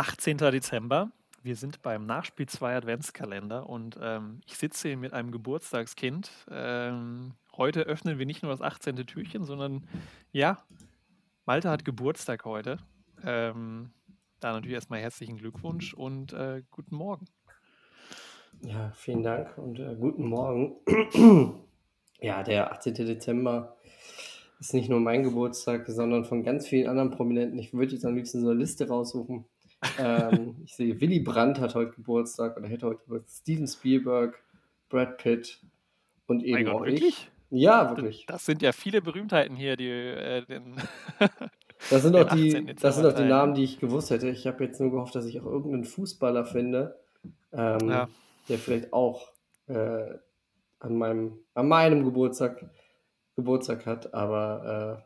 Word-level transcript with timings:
18. 0.00 0.38
Dezember. 0.38 1.12
Wir 1.42 1.56
sind 1.56 1.82
beim 1.82 2.06
Nachspiel 2.06 2.48
2 2.48 2.74
Adventskalender 2.74 3.68
und 3.68 3.98
ähm, 4.00 4.40
ich 4.46 4.56
sitze 4.56 4.88
hier 4.88 4.96
mit 4.96 5.12
einem 5.12 5.30
Geburtstagskind. 5.30 6.30
Ähm, 6.50 7.34
heute 7.54 7.82
öffnen 7.82 8.18
wir 8.18 8.24
nicht 8.24 8.42
nur 8.42 8.50
das 8.50 8.62
18. 8.62 8.96
Türchen, 9.06 9.44
sondern 9.44 9.86
ja, 10.32 10.64
Malte 11.44 11.68
hat 11.68 11.84
Geburtstag 11.84 12.46
heute. 12.46 12.78
Ähm, 13.26 13.90
da 14.40 14.52
natürlich 14.54 14.76
erstmal 14.76 15.00
herzlichen 15.00 15.36
Glückwunsch 15.36 15.92
und 15.92 16.32
äh, 16.32 16.62
guten 16.70 16.96
Morgen. 16.96 17.26
Ja, 18.62 18.92
vielen 18.94 19.22
Dank 19.22 19.58
und 19.58 19.80
äh, 19.80 19.94
guten 20.00 20.24
Morgen. 20.24 20.76
ja, 22.20 22.42
der 22.42 22.72
18. 22.72 22.94
Dezember 22.94 23.76
ist 24.60 24.72
nicht 24.72 24.88
nur 24.88 25.00
mein 25.00 25.24
Geburtstag, 25.24 25.86
sondern 25.88 26.24
von 26.24 26.42
ganz 26.42 26.68
vielen 26.68 26.88
anderen 26.88 27.10
Prominenten. 27.10 27.58
Ich 27.58 27.74
würde 27.74 27.92
jetzt 27.92 28.06
am 28.06 28.14
liebsten 28.14 28.40
so 28.40 28.48
eine 28.48 28.58
Liste 28.58 28.88
raussuchen. 28.88 29.44
Ähm, 29.98 30.56
ich 30.64 30.74
sehe, 30.74 31.00
Willy 31.00 31.20
Brandt 31.20 31.58
hat 31.58 31.74
heute 31.74 31.92
Geburtstag 31.92 32.56
oder 32.56 32.68
hätte 32.68 32.86
heute 32.86 33.00
Geburtstag. 33.04 33.42
Steven 33.42 33.66
Spielberg, 33.66 34.42
Brad 34.88 35.18
Pitt 35.18 35.60
und 36.26 36.42
eben 36.42 36.64
Gott, 36.64 36.74
auch 36.74 36.84
wirklich? 36.84 37.02
ich. 37.08 37.30
Ja, 37.50 37.96
wirklich. 37.96 38.26
Das 38.26 38.46
sind 38.46 38.62
ja 38.62 38.72
viele 38.72 39.02
Berühmtheiten 39.02 39.56
hier, 39.56 39.76
die 39.76 39.88
äh, 39.88 40.44
den. 40.44 40.76
Das 41.88 42.02
sind, 42.02 42.14
auch 42.14 42.28
die, 42.28 42.74
das 42.74 42.96
sind 42.96 43.06
auch 43.06 43.14
die 43.14 43.24
Namen, 43.24 43.54
die 43.54 43.64
ich 43.64 43.80
gewusst 43.80 44.10
hätte. 44.10 44.28
Ich 44.28 44.46
habe 44.46 44.62
jetzt 44.64 44.78
nur 44.80 44.90
gehofft, 44.90 45.14
dass 45.14 45.24
ich 45.24 45.40
auch 45.40 45.46
irgendeinen 45.46 45.84
Fußballer 45.84 46.44
finde, 46.44 47.00
ähm, 47.54 47.88
ja. 47.88 48.06
der 48.50 48.58
vielleicht 48.58 48.92
auch 48.92 49.32
äh, 49.66 50.18
an, 50.78 50.98
meinem, 50.98 51.38
an 51.54 51.68
meinem 51.68 52.04
Geburtstag 52.04 52.68
Geburtstag 53.36 53.86
hat, 53.86 54.12
aber 54.12 55.00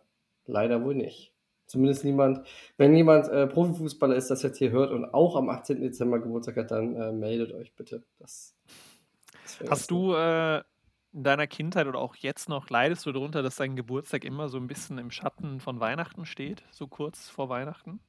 äh, 0.47 0.50
leider 0.50 0.83
wohl 0.83 0.94
nicht. 0.94 1.33
Zumindest 1.66 2.04
niemand, 2.04 2.46
wenn 2.76 2.94
jemand 2.94 3.28
äh, 3.28 3.46
Profifußballer 3.46 4.16
ist, 4.16 4.30
das 4.30 4.42
jetzt 4.42 4.58
hier 4.58 4.70
hört 4.70 4.90
und 4.90 5.06
auch 5.14 5.36
am 5.36 5.48
18. 5.48 5.80
Dezember 5.80 6.18
Geburtstag 6.18 6.56
hat, 6.56 6.70
dann 6.70 6.94
äh, 6.94 7.12
meldet 7.12 7.52
euch 7.52 7.74
bitte. 7.74 8.04
Das, 8.18 8.54
das 9.42 9.70
Hast 9.70 9.90
du 9.90 10.14
äh, 10.14 10.62
in 11.14 11.22
deiner 11.22 11.46
Kindheit 11.46 11.86
oder 11.86 12.00
auch 12.00 12.16
jetzt 12.16 12.48
noch, 12.48 12.68
leidest 12.68 13.06
du 13.06 13.12
darunter, 13.12 13.42
dass 13.42 13.56
dein 13.56 13.76
Geburtstag 13.76 14.24
immer 14.24 14.48
so 14.48 14.58
ein 14.58 14.66
bisschen 14.66 14.98
im 14.98 15.10
Schatten 15.10 15.60
von 15.60 15.80
Weihnachten 15.80 16.26
steht, 16.26 16.64
so 16.70 16.86
kurz 16.86 17.28
vor 17.28 17.48
Weihnachten? 17.48 18.00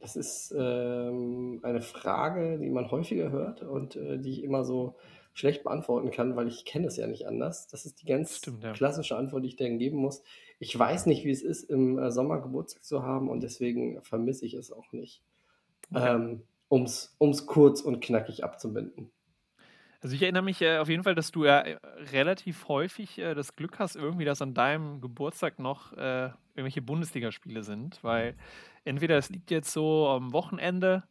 Das 0.00 0.16
ist 0.16 0.52
ähm, 0.58 1.60
eine 1.62 1.80
Frage, 1.80 2.58
die 2.58 2.70
man 2.70 2.90
häufiger 2.90 3.30
hört 3.30 3.62
und 3.62 3.94
äh, 3.94 4.18
die 4.18 4.30
ich 4.30 4.42
immer 4.42 4.64
so 4.64 4.96
schlecht 5.34 5.62
beantworten 5.62 6.10
kann, 6.10 6.34
weil 6.34 6.48
ich 6.48 6.64
kenne 6.64 6.88
es 6.88 6.96
ja 6.96 7.06
nicht 7.06 7.26
anders. 7.26 7.68
Das 7.68 7.86
ist 7.86 8.02
die 8.02 8.06
ganz 8.06 8.38
Stimmt, 8.38 8.64
ja. 8.64 8.72
klassische 8.72 9.16
Antwort, 9.16 9.44
die 9.44 9.48
ich 9.48 9.56
dann 9.56 9.78
geben 9.78 9.98
muss. 9.98 10.22
Ich 10.62 10.78
weiß 10.78 11.06
nicht, 11.06 11.24
wie 11.24 11.30
es 11.32 11.42
ist, 11.42 11.64
im 11.64 11.98
äh, 11.98 12.12
Sommer 12.12 12.40
Geburtstag 12.40 12.84
zu 12.84 13.02
haben 13.02 13.28
und 13.28 13.42
deswegen 13.42 14.00
vermisse 14.02 14.46
ich 14.46 14.54
es 14.54 14.70
auch 14.70 14.92
nicht. 14.92 15.20
Okay. 15.90 16.14
Ähm, 16.14 16.42
um 16.68 16.84
es 16.84 17.46
kurz 17.46 17.80
und 17.80 18.00
knackig 18.00 18.44
abzubinden. 18.44 19.10
Also 20.02 20.14
ich 20.14 20.22
erinnere 20.22 20.44
mich 20.44 20.62
äh, 20.62 20.78
auf 20.78 20.88
jeden 20.88 21.02
Fall, 21.02 21.16
dass 21.16 21.32
du 21.32 21.46
ja 21.46 21.62
äh, 21.62 21.78
relativ 22.12 22.68
häufig 22.68 23.18
äh, 23.18 23.34
das 23.34 23.56
Glück 23.56 23.80
hast, 23.80 23.96
irgendwie, 23.96 24.24
dass 24.24 24.40
an 24.40 24.54
deinem 24.54 25.00
Geburtstag 25.00 25.58
noch 25.58 25.94
äh, 25.94 26.30
irgendwelche 26.54 26.80
Bundesligaspiele 26.80 27.64
sind, 27.64 27.98
weil 28.04 28.36
entweder 28.84 29.18
es 29.18 29.30
liegt 29.30 29.50
jetzt 29.50 29.72
so 29.72 30.06
am 30.06 30.32
Wochenende 30.32 31.02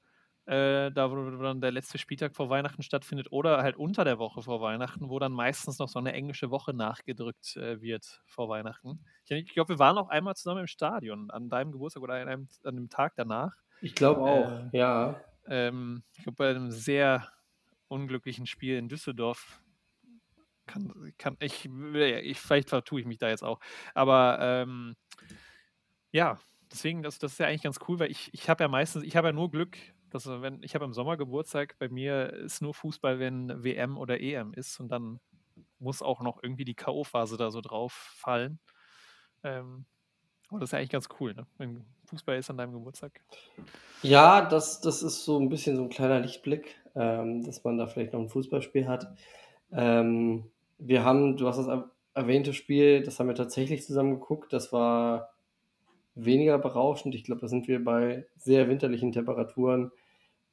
äh, 0.46 0.92
da 0.92 1.12
wo 1.12 1.44
dann 1.44 1.62
der 1.62 1.72
letzte 1.72 1.98
Spieltag 1.98 2.36
vor 2.36 2.50
Weihnachten 2.50 2.82
stattfindet, 2.84 3.32
oder 3.32 3.62
halt 3.62 3.76
unter 3.76 4.04
der 4.04 4.20
Woche 4.20 4.42
vor 4.42 4.62
Weihnachten, 4.62 5.10
wo 5.10 5.20
dann 5.20 5.32
meistens 5.32 5.80
noch 5.80 5.88
so 5.88 6.00
eine 6.00 6.14
englische 6.14 6.50
Woche 6.50 6.74
nachgedrückt 6.74 7.56
äh, 7.58 7.82
wird 7.82 8.22
vor 8.26 8.50
Weihnachten. 8.50 9.06
Ich, 9.26 9.32
ich 9.32 9.54
glaube, 9.54 9.70
wir 9.70 9.80
waren 9.80 9.98
auch 9.98 10.10
einmal 10.10 10.36
zusammen 10.36 10.62
im 10.62 10.68
Stadion 10.68 11.30
an 11.30 11.50
deinem 11.50 11.72
Geburtstag 11.72 12.04
oder 12.04 12.16
an 12.16 12.28
einem, 12.28 12.48
an 12.64 12.76
dem 12.76 12.90
Tag 12.90 13.14
danach. 13.16 13.56
Ich 13.82 13.96
glaube 13.96 14.22
auch, 14.22 14.52
äh, 14.74 14.78
ja. 14.78 15.22
Ähm, 15.48 16.04
ich 16.16 16.24
glaube, 16.24 16.38
bei 16.38 16.50
einem 16.50 16.72
sehr 16.72 17.28
unglücklichen 17.88 18.46
Spiel 18.46 18.78
in 18.78 18.90
Düsseldorf 18.90 19.62
kann, 20.66 21.14
kann 21.18 21.36
ich, 21.40 21.70
ich, 21.94 22.40
vielleicht 22.40 22.70
vertue 22.70 23.02
ich 23.02 23.06
mich 23.06 23.18
da 23.18 23.30
jetzt 23.30 23.44
auch. 23.44 23.60
Aber 23.94 24.38
ähm, 24.40 24.96
ja, 26.12 26.40
deswegen, 26.72 27.04
das, 27.04 27.20
das 27.20 27.34
ist 27.34 27.38
ja 27.40 27.48
eigentlich 27.48 27.64
ganz 27.64 27.80
cool, 27.88 28.00
weil 28.00 28.12
ich, 28.12 28.30
ich 28.34 28.50
habe 28.50 28.64
ja 28.64 28.68
meistens, 28.68 29.04
ich 29.04 29.16
habe 29.16 29.28
ja 29.28 29.34
nur 29.34 29.52
Glück, 29.52 29.78
dass 30.12 30.28
wenn 30.28 30.62
ich 30.64 30.76
habe 30.76 30.86
im 30.86 30.94
Sommer 30.94 31.18
Geburtstag, 31.18 31.78
bei 31.80 31.90
mir 31.90 32.34
ist 32.34 32.62
nur 32.62 32.74
Fußball, 32.74 33.20
wenn 33.20 33.64
WM 33.64 33.98
oder 33.98 34.20
EM 34.20 34.54
ist 34.54 34.80
und 34.80 34.90
dann 34.90 35.20
muss 35.80 36.02
auch 36.02 36.22
noch 36.22 36.42
irgendwie 36.44 36.66
die 36.66 36.76
K.O.-Phase 36.76 37.38
da 37.38 37.52
so 37.52 37.62
drauf 37.62 37.92
fallen. 37.92 38.60
Ähm, 39.44 39.86
aber 40.50 40.60
das 40.60 40.70
ist 40.70 40.74
ja 40.74 40.80
eigentlich 40.80 40.90
ganz 40.90 41.08
cool, 41.20 41.34
ne? 41.34 41.48
wenn 41.58 41.86
Fußball 42.06 42.38
ist 42.38 42.50
an 42.50 42.58
deinem 42.58 42.74
Geburtstag. 42.74 43.22
Ja, 44.04 44.42
das, 44.42 44.82
das 44.82 45.02
ist 45.02 45.24
so 45.24 45.40
ein 45.40 45.50
bisschen 45.50 45.76
so 45.76 45.84
ein 45.84 45.90
kleiner 45.90 46.20
Lichtblick, 46.20 46.76
ähm, 46.96 47.44
dass 47.44 47.64
man 47.64 47.78
da 47.78 47.88
vielleicht 47.88 48.14
noch 48.14 48.20
ein 48.20 48.30
Fußballspiel 48.30 48.88
hat. 48.88 49.16
Ähm, 49.72 50.52
wir 50.78 51.06
haben, 51.06 51.38
du 51.38 51.48
hast 51.48 51.58
das 51.58 51.84
erwähnte 52.14 52.54
Spiel, 52.54 53.04
das 53.04 53.20
haben 53.20 53.28
wir 53.28 53.36
tatsächlich 53.36 53.86
zusammen 53.86 54.20
geguckt. 54.20 54.52
Das 54.52 54.74
war 54.74 55.30
weniger 56.16 56.58
berauschend. 56.60 57.16
Ich 57.16 57.24
glaube, 57.24 57.42
da 57.42 57.48
sind 57.48 57.68
wir 57.68 57.84
bei 57.84 58.26
sehr 58.36 58.68
winterlichen 58.68 59.12
Temperaturen 59.12 59.92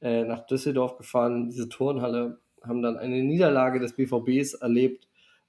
äh, 0.00 0.24
nach 0.24 0.46
Düsseldorf 0.46 0.96
gefahren, 0.96 1.48
diese 1.48 1.68
Turnhalle, 1.68 2.40
haben 2.62 2.82
dann 2.82 2.96
eine 2.96 3.22
Niederlage 3.22 3.80
des 3.80 3.94
BVBs 3.94 4.54
erlebt. 4.54 5.08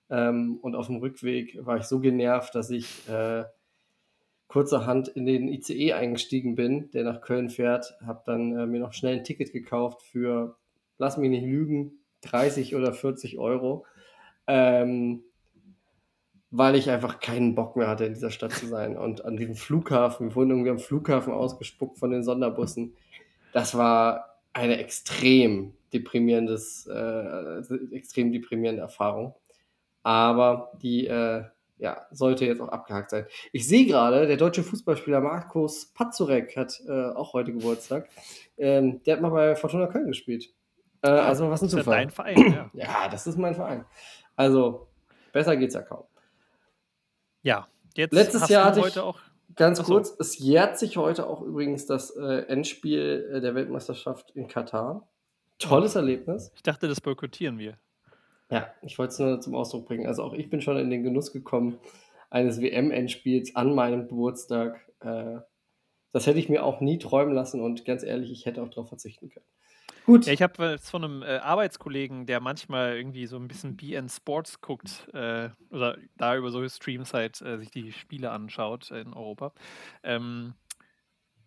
Ähm, 0.09 0.57
und 0.61 0.75
auf 0.75 0.87
dem 0.87 0.97
Rückweg 0.97 1.57
war 1.65 1.77
ich 1.77 1.83
so 1.83 1.99
genervt, 1.99 2.55
dass 2.55 2.69
ich 2.69 3.07
äh, 3.09 3.43
kurzerhand 4.47 5.07
in 5.09 5.25
den 5.25 5.47
ICE 5.47 5.93
eingestiegen 5.93 6.55
bin, 6.55 6.89
der 6.91 7.03
nach 7.03 7.21
Köln 7.21 7.49
fährt. 7.49 7.95
Habe 8.05 8.23
dann 8.25 8.57
äh, 8.57 8.65
mir 8.65 8.79
noch 8.79 8.93
schnell 8.93 9.17
ein 9.17 9.23
Ticket 9.23 9.51
gekauft 9.51 10.01
für, 10.01 10.57
lass 10.97 11.17
mich 11.17 11.29
nicht 11.29 11.45
lügen, 11.45 11.99
30 12.21 12.75
oder 12.75 12.93
40 12.93 13.37
Euro. 13.37 13.85
Ähm, 14.47 15.23
weil 16.51 16.75
ich 16.75 16.89
einfach 16.89 17.19
keinen 17.19 17.53
Bock 17.53 17.75
mehr 17.75 17.87
hatte, 17.87 18.05
in 18.05 18.13
dieser 18.13 18.31
Stadt 18.31 18.53
zu 18.53 18.65
sein. 18.65 18.97
Und 18.97 19.23
an 19.23 19.37
diesem 19.37 19.55
Flughafen, 19.55 20.29
wir 20.29 20.35
wurden 20.35 20.49
irgendwie 20.49 20.71
am 20.71 20.79
Flughafen 20.79 21.31
ausgespuckt 21.31 21.99
von 21.99 22.09
den 22.09 22.23
Sonderbussen. 22.23 22.95
Das 23.53 23.77
war 23.77 24.38
eine 24.53 24.77
extrem 24.77 25.73
deprimierendes, 25.93 26.87
äh, 26.87 27.95
extrem 27.95 28.31
deprimierende 28.31 28.81
Erfahrung. 28.81 29.35
Aber 30.03 30.71
die 30.81 31.07
äh, 31.07 31.43
ja, 31.79 32.05
sollte 32.11 32.45
jetzt 32.45 32.61
auch 32.61 32.69
abgehakt 32.69 33.09
sein. 33.09 33.25
Ich 33.53 33.67
sehe 33.67 33.85
gerade, 33.85 34.27
der 34.27 34.37
deutsche 34.37 34.63
Fußballspieler 34.63 35.21
Markus 35.21 35.85
Pazurek 35.93 36.55
hat 36.57 36.79
äh, 36.87 37.09
auch 37.11 37.33
heute 37.33 37.53
Geburtstag. 37.53 38.09
Ähm, 38.57 39.01
der 39.03 39.15
hat 39.15 39.21
mal 39.21 39.29
bei 39.29 39.55
Fortuna 39.55 39.87
Köln 39.87 40.07
gespielt. 40.07 40.53
Äh, 41.01 41.09
also 41.09 41.49
was 41.49 41.61
ein 41.61 41.69
Zufall. 41.69 42.05
Das 42.05 42.11
ist 42.11 42.17
dein 42.17 42.35
Verein, 42.35 42.71
ja. 42.73 42.85
ja, 42.85 43.07
das 43.09 43.25
ist 43.27 43.37
mein 43.37 43.55
Verein. 43.55 43.85
Also 44.35 44.87
besser 45.31 45.55
geht's 45.55 45.73
ja 45.73 45.81
kaum. 45.81 46.03
Ja, 47.41 47.67
jetzt 47.95 48.13
letztes 48.13 48.49
Jahr 48.49 48.65
hatte 48.65 48.79
ich 48.79 48.85
heute 48.85 49.03
auch 49.03 49.19
Ganz 49.55 49.79
Achso. 49.79 49.93
kurz, 49.93 50.15
es 50.19 50.37
jährt 50.37 50.77
sich 50.77 50.97
heute 50.97 51.27
auch 51.27 51.41
übrigens 51.41 51.85
das 51.85 52.11
äh, 52.11 52.45
Endspiel 52.47 53.29
äh, 53.33 53.41
der 53.41 53.55
Weltmeisterschaft 53.55 54.31
in 54.31 54.47
Katar. 54.47 55.07
Tolles 55.57 55.95
Erlebnis. 55.95 56.51
Ich 56.55 56.63
dachte, 56.63 56.87
das 56.87 57.01
boykottieren 57.01 57.57
wir. 57.57 57.77
Ja, 58.49 58.67
ich 58.81 58.97
wollte 58.97 59.11
es 59.11 59.19
nur 59.19 59.41
zum 59.41 59.55
Ausdruck 59.55 59.87
bringen. 59.87 60.07
Also 60.07 60.23
auch 60.23 60.33
ich 60.33 60.49
bin 60.49 60.61
schon 60.61 60.77
in 60.77 60.89
den 60.89 61.03
Genuss 61.03 61.31
gekommen 61.31 61.79
eines 62.29 62.61
WM-Endspiels 62.61 63.55
an 63.55 63.75
meinem 63.75 64.07
Geburtstag. 64.07 64.79
Äh, 65.01 65.39
das 66.11 66.25
hätte 66.25 66.39
ich 66.39 66.49
mir 66.49 66.63
auch 66.63 66.81
nie 66.81 66.97
träumen 66.97 67.33
lassen 67.33 67.61
und 67.61 67.85
ganz 67.85 68.03
ehrlich, 68.03 68.31
ich 68.31 68.45
hätte 68.45 68.61
auch 68.63 68.69
darauf 68.69 68.89
verzichten 68.89 69.29
können. 69.29 69.45
Gut. 70.05 70.25
Ja, 70.25 70.33
ich 70.33 70.41
habe 70.41 70.71
jetzt 70.71 70.89
von 70.89 71.03
einem 71.03 71.23
äh, 71.23 71.37
Arbeitskollegen, 71.37 72.25
der 72.25 72.39
manchmal 72.39 72.97
irgendwie 72.97 73.27
so 73.27 73.37
ein 73.37 73.47
bisschen 73.47 73.77
BN 73.77 74.09
Sports 74.09 74.59
guckt 74.61 75.07
äh, 75.13 75.49
oder 75.69 75.97
da 76.17 76.35
über 76.35 76.51
solche 76.51 76.69
Streams 76.75 77.13
halt 77.13 77.41
äh, 77.41 77.57
sich 77.57 77.69
die 77.71 77.91
Spiele 77.91 78.31
anschaut 78.31 78.91
in 78.91 79.13
Europa. 79.13 79.53
Ähm, 80.03 80.55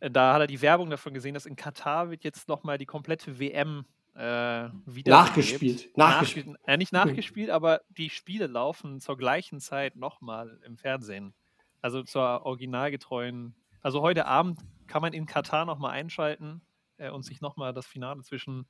da 0.01 0.35
hat 0.35 0.41
er 0.41 0.47
die 0.47 0.63
Werbung 0.63 0.91
davon 0.91 1.15
gesehen, 1.15 1.35
dass 1.35 1.47
in 1.47 1.57
Katar 1.57 2.11
wird 2.11 2.25
jetzt 2.25 2.49
nochmal 2.49 2.79
die 2.79 2.87
komplette 2.87 3.39
WM 3.39 3.85
äh, 4.15 4.69
wieder 4.87 5.11
nachgespielt. 5.11 5.97
Nachgespielt. 5.97 6.47
Nach, 6.49 6.57
äh, 6.67 6.77
nicht 6.77 6.93
nachgespielt, 6.93 7.51
aber 7.51 7.81
die 7.89 8.11
Spiele 8.11 8.47
laufen 8.47 9.01
zur 9.01 9.17
gleichen 9.17 9.61
Zeit 9.61 9.97
nochmal 9.97 10.61
im 10.65 10.77
Fernsehen. 10.77 11.35
Also 11.81 12.03
zur 12.03 12.45
originalgetreuen. 12.47 13.55
Also 13.81 14.03
heute 14.03 14.27
Abend 14.27 14.61
kann 14.87 15.03
man 15.03 15.13
in 15.13 15.27
Katar 15.27 15.65
nochmal 15.65 15.93
einschalten 15.93 16.63
äh, 17.03 17.11
und 17.11 17.25
sich 17.25 17.41
nochmal 17.41 17.73
das 17.73 17.87
Finale 17.87 18.23
zwischen 18.23 18.67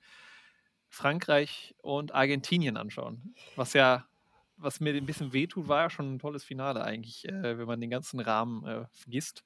Frankreich 0.88 1.74
und 1.78 2.14
Argentinien 2.14 2.76
anschauen. 2.76 3.34
Was 3.56 3.72
ja, 3.72 4.06
was 4.56 4.80
mir 4.80 4.94
ein 4.94 5.06
bisschen 5.06 5.32
wehtut, 5.32 5.68
war 5.68 5.82
ja 5.82 5.90
schon 5.90 6.14
ein 6.14 6.18
tolles 6.18 6.44
Finale 6.44 6.84
eigentlich, 6.84 7.28
äh, 7.28 7.58
wenn 7.58 7.66
man 7.66 7.80
den 7.80 7.90
ganzen 7.90 8.20
Rahmen 8.20 8.64
äh, 8.66 8.84
vergisst. 8.92 9.42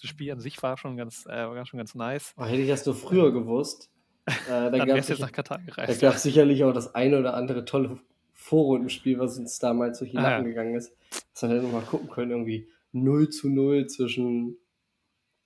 Das 0.00 0.10
Spiel 0.10 0.32
an 0.32 0.40
sich 0.40 0.60
war 0.62 0.76
schon 0.76 0.96
ganz, 0.96 1.26
äh, 1.26 1.48
war 1.48 1.64
schon 1.66 1.78
ganz 1.78 1.94
nice. 1.94 2.34
Oh, 2.36 2.44
hätte 2.44 2.62
ich 2.62 2.68
das 2.68 2.84
nur 2.84 2.96
früher 2.96 3.32
gewusst. 3.32 3.90
Äh, 4.26 4.30
dann 4.48 4.72
dann 4.72 4.88
wärst 4.88 5.08
du 5.08 5.12
jetzt 5.14 5.20
nach 5.20 5.32
Katar 5.32 5.58
gereist. 5.58 6.02
Da 6.02 6.08
gab 6.08 6.16
es 6.16 6.22
sicherlich 6.24 6.64
auch 6.64 6.72
das 6.72 6.94
eine 6.94 7.18
oder 7.18 7.34
andere 7.34 7.64
tolle 7.64 8.00
Vorrundenspiel, 8.32 9.18
was 9.20 9.38
uns 9.38 9.58
damals 9.60 10.00
durch 10.00 10.10
die 10.10 10.16
Lappen 10.16 10.32
ah, 10.32 10.38
ja. 10.38 10.42
gegangen 10.42 10.74
ist. 10.74 10.92
Dass 11.32 11.42
wir 11.42 11.48
dann 11.50 11.62
nochmal 11.62 11.82
gucken 11.82 12.10
können, 12.10 12.32
irgendwie 12.32 12.68
0 12.90 13.28
zu 13.30 13.48
0 13.48 13.86
zwischen 13.86 14.56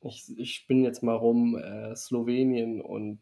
Ich, 0.07 0.25
ich 0.37 0.55
spinne 0.55 0.85
jetzt 0.85 1.03
mal 1.03 1.15
rum, 1.17 1.57
äh, 1.57 1.95
Slowenien 1.97 2.81
und 2.81 3.21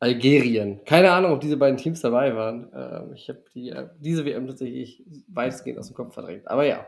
Algerien. 0.00 0.84
Keine 0.84 1.12
Ahnung, 1.12 1.32
ob 1.32 1.40
diese 1.40 1.56
beiden 1.56 1.76
Teams 1.78 2.00
dabei 2.00 2.34
waren. 2.36 2.70
Ähm, 2.74 3.12
ich 3.14 3.28
habe 3.28 3.42
die, 3.54 3.70
äh, 3.70 3.88
diese 3.98 4.24
WM 4.24 4.46
tatsächlich 4.46 5.02
weitestgehend 5.28 5.78
aus 5.78 5.86
dem 5.86 5.94
Kopf 5.96 6.14
verdrängt. 6.14 6.46
Aber 6.48 6.66
ja. 6.66 6.86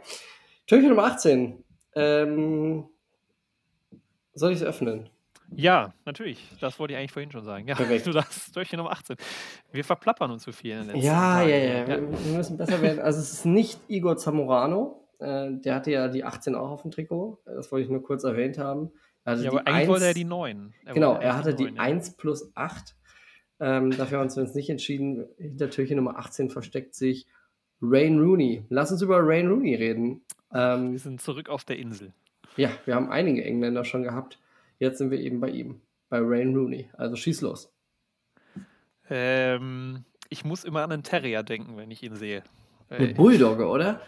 Türkei 0.66 0.88
Nummer 0.88 1.04
18. 1.04 1.64
Ähm, 1.94 2.84
soll 4.34 4.52
ich 4.52 4.58
es 4.58 4.64
öffnen? 4.64 5.08
Ja, 5.54 5.94
natürlich. 6.04 6.44
Das 6.60 6.78
wollte 6.78 6.92
ich 6.92 6.98
eigentlich 6.98 7.12
vorhin 7.12 7.30
schon 7.30 7.44
sagen. 7.44 7.68
Ja, 7.68 7.74
Perfekt. 7.76 8.06
du 8.06 8.10
darfst 8.12 8.52
Türchen 8.52 8.78
Nummer 8.78 8.90
18. 8.90 9.16
Wir 9.72 9.84
verplappern 9.84 10.30
uns 10.32 10.42
zu 10.42 10.52
viel 10.52 10.72
in 10.72 10.78
den 10.78 10.86
letzten 10.88 11.02
Ja, 11.06 11.12
Tagen. 11.38 11.48
ja, 11.50 11.56
ja, 11.56 11.86
Wir, 11.88 12.24
wir 12.26 12.36
müssen 12.36 12.58
besser 12.58 12.82
werden. 12.82 12.98
Also 13.00 13.20
es 13.20 13.32
ist 13.32 13.46
nicht 13.46 13.78
Igor 13.88 14.16
Zamorano. 14.18 15.05
Äh, 15.18 15.52
der 15.52 15.74
hatte 15.74 15.90
ja 15.90 16.08
die 16.08 16.24
18 16.24 16.54
auch 16.54 16.70
auf 16.70 16.82
dem 16.82 16.90
Trikot. 16.90 17.38
Das 17.44 17.70
wollte 17.72 17.84
ich 17.84 17.90
nur 17.90 18.02
kurz 18.02 18.24
erwähnt 18.24 18.58
haben. 18.58 18.90
Er 19.24 19.32
hatte 19.32 19.44
Ja, 19.44 19.50
die 19.50 19.56
aber 19.58 19.66
eigentlich 19.66 19.88
wollte 19.88 20.04
er 20.04 20.08
1 20.10 20.14
die 20.16 20.24
9. 20.24 20.74
Er 20.84 20.94
Genau, 20.94 21.16
er 21.16 21.36
hatte 21.36 21.54
die 21.54 21.64
9, 21.64 21.74
ja. 21.76 21.82
1 21.82 22.16
plus 22.16 22.50
8. 22.54 22.94
Ähm, 23.58 23.90
dafür 23.96 24.18
haben 24.18 24.34
wir 24.34 24.42
uns 24.42 24.54
nicht 24.54 24.68
entschieden. 24.70 25.26
Hinter 25.38 25.70
Türchen 25.70 25.96
Nummer 25.96 26.18
18 26.18 26.50
versteckt 26.50 26.94
sich 26.94 27.26
Rain 27.80 28.18
Rooney. 28.20 28.64
Lass 28.68 28.92
uns 28.92 29.02
über 29.02 29.18
Rain 29.20 29.48
Rooney 29.48 29.74
reden. 29.74 30.22
Wir 30.50 30.60
Ähm, 30.74 30.96
sind 30.98 31.20
zurück 31.20 31.48
auf 31.48 31.64
der 31.64 31.78
Insel. 31.78 32.12
ja, 32.56 32.70
wir 32.84 32.94
haben 32.94 33.10
einige 33.10 33.42
Engländer 33.44 33.84
schon 33.84 34.02
gehabt. 34.02 34.38
Jetzt 34.78 34.98
sind 34.98 35.10
wir 35.10 35.18
eben 35.20 35.40
bei 35.40 35.48
ihm, 35.48 35.80
bei 36.10 36.18
Rain 36.20 36.54
Rooney. 36.54 36.88
Also 36.92 37.16
schieß 37.16 37.40
los. 37.40 37.72
Ähm, 39.08 40.04
ich 40.28 40.44
muss 40.44 40.64
immer 40.64 40.82
an 40.82 40.92
einen 40.92 41.02
Terrier 41.02 41.42
denken, 41.42 41.76
wenn 41.76 41.90
ich 41.90 42.02
ihn 42.02 42.16
sehe. 42.16 42.42
Eine 42.88 43.14
Bulldogge, 43.14 43.66
oder? 43.66 44.00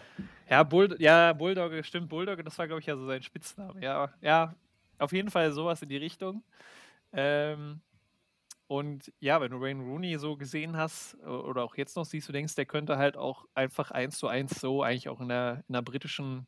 Ja, 0.49 0.63
Bull, 0.63 0.97
ja, 0.99 1.33
Bulldogge, 1.35 1.85
stimmt, 1.85 2.09
Bulldogge, 2.09 2.43
das 2.45 2.59
war, 2.59 2.67
glaube 2.67 2.81
ich, 2.81 2.87
ja 2.87 2.97
so 2.97 3.07
sein 3.07 3.23
Spitzname. 3.23 3.83
Ja, 3.83 4.13
ja, 4.23 4.55
auf 4.99 5.13
jeden 5.13 5.31
Fall 5.31 5.53
sowas 5.53 5.83
in 5.83 5.89
die 5.89 5.97
Richtung. 5.99 6.43
Ähm, 7.13 7.81
und 8.69 9.13
ja, 9.21 9.41
wenn 9.41 9.53
du 9.53 9.61
Wayne 9.61 9.83
Rooney 9.85 10.19
so 10.19 10.37
gesehen 10.37 10.77
hast 10.77 11.17
oder 11.25 11.65
auch 11.65 11.77
jetzt 11.77 11.97
noch 11.97 12.05
siehst, 12.07 12.29
du 12.29 12.33
denkst, 12.33 12.55
der 12.57 12.67
könnte 12.67 12.99
halt 12.99 13.17
auch 13.17 13.47
einfach 13.55 13.91
eins 13.93 14.19
zu 14.19 14.29
eins 14.29 14.61
so 14.61 14.83
eigentlich 14.83 15.09
auch 15.09 15.21
in 15.21 15.29
der, 15.29 15.65
in 15.69 15.75
der 15.75 15.83
britischen 15.83 16.47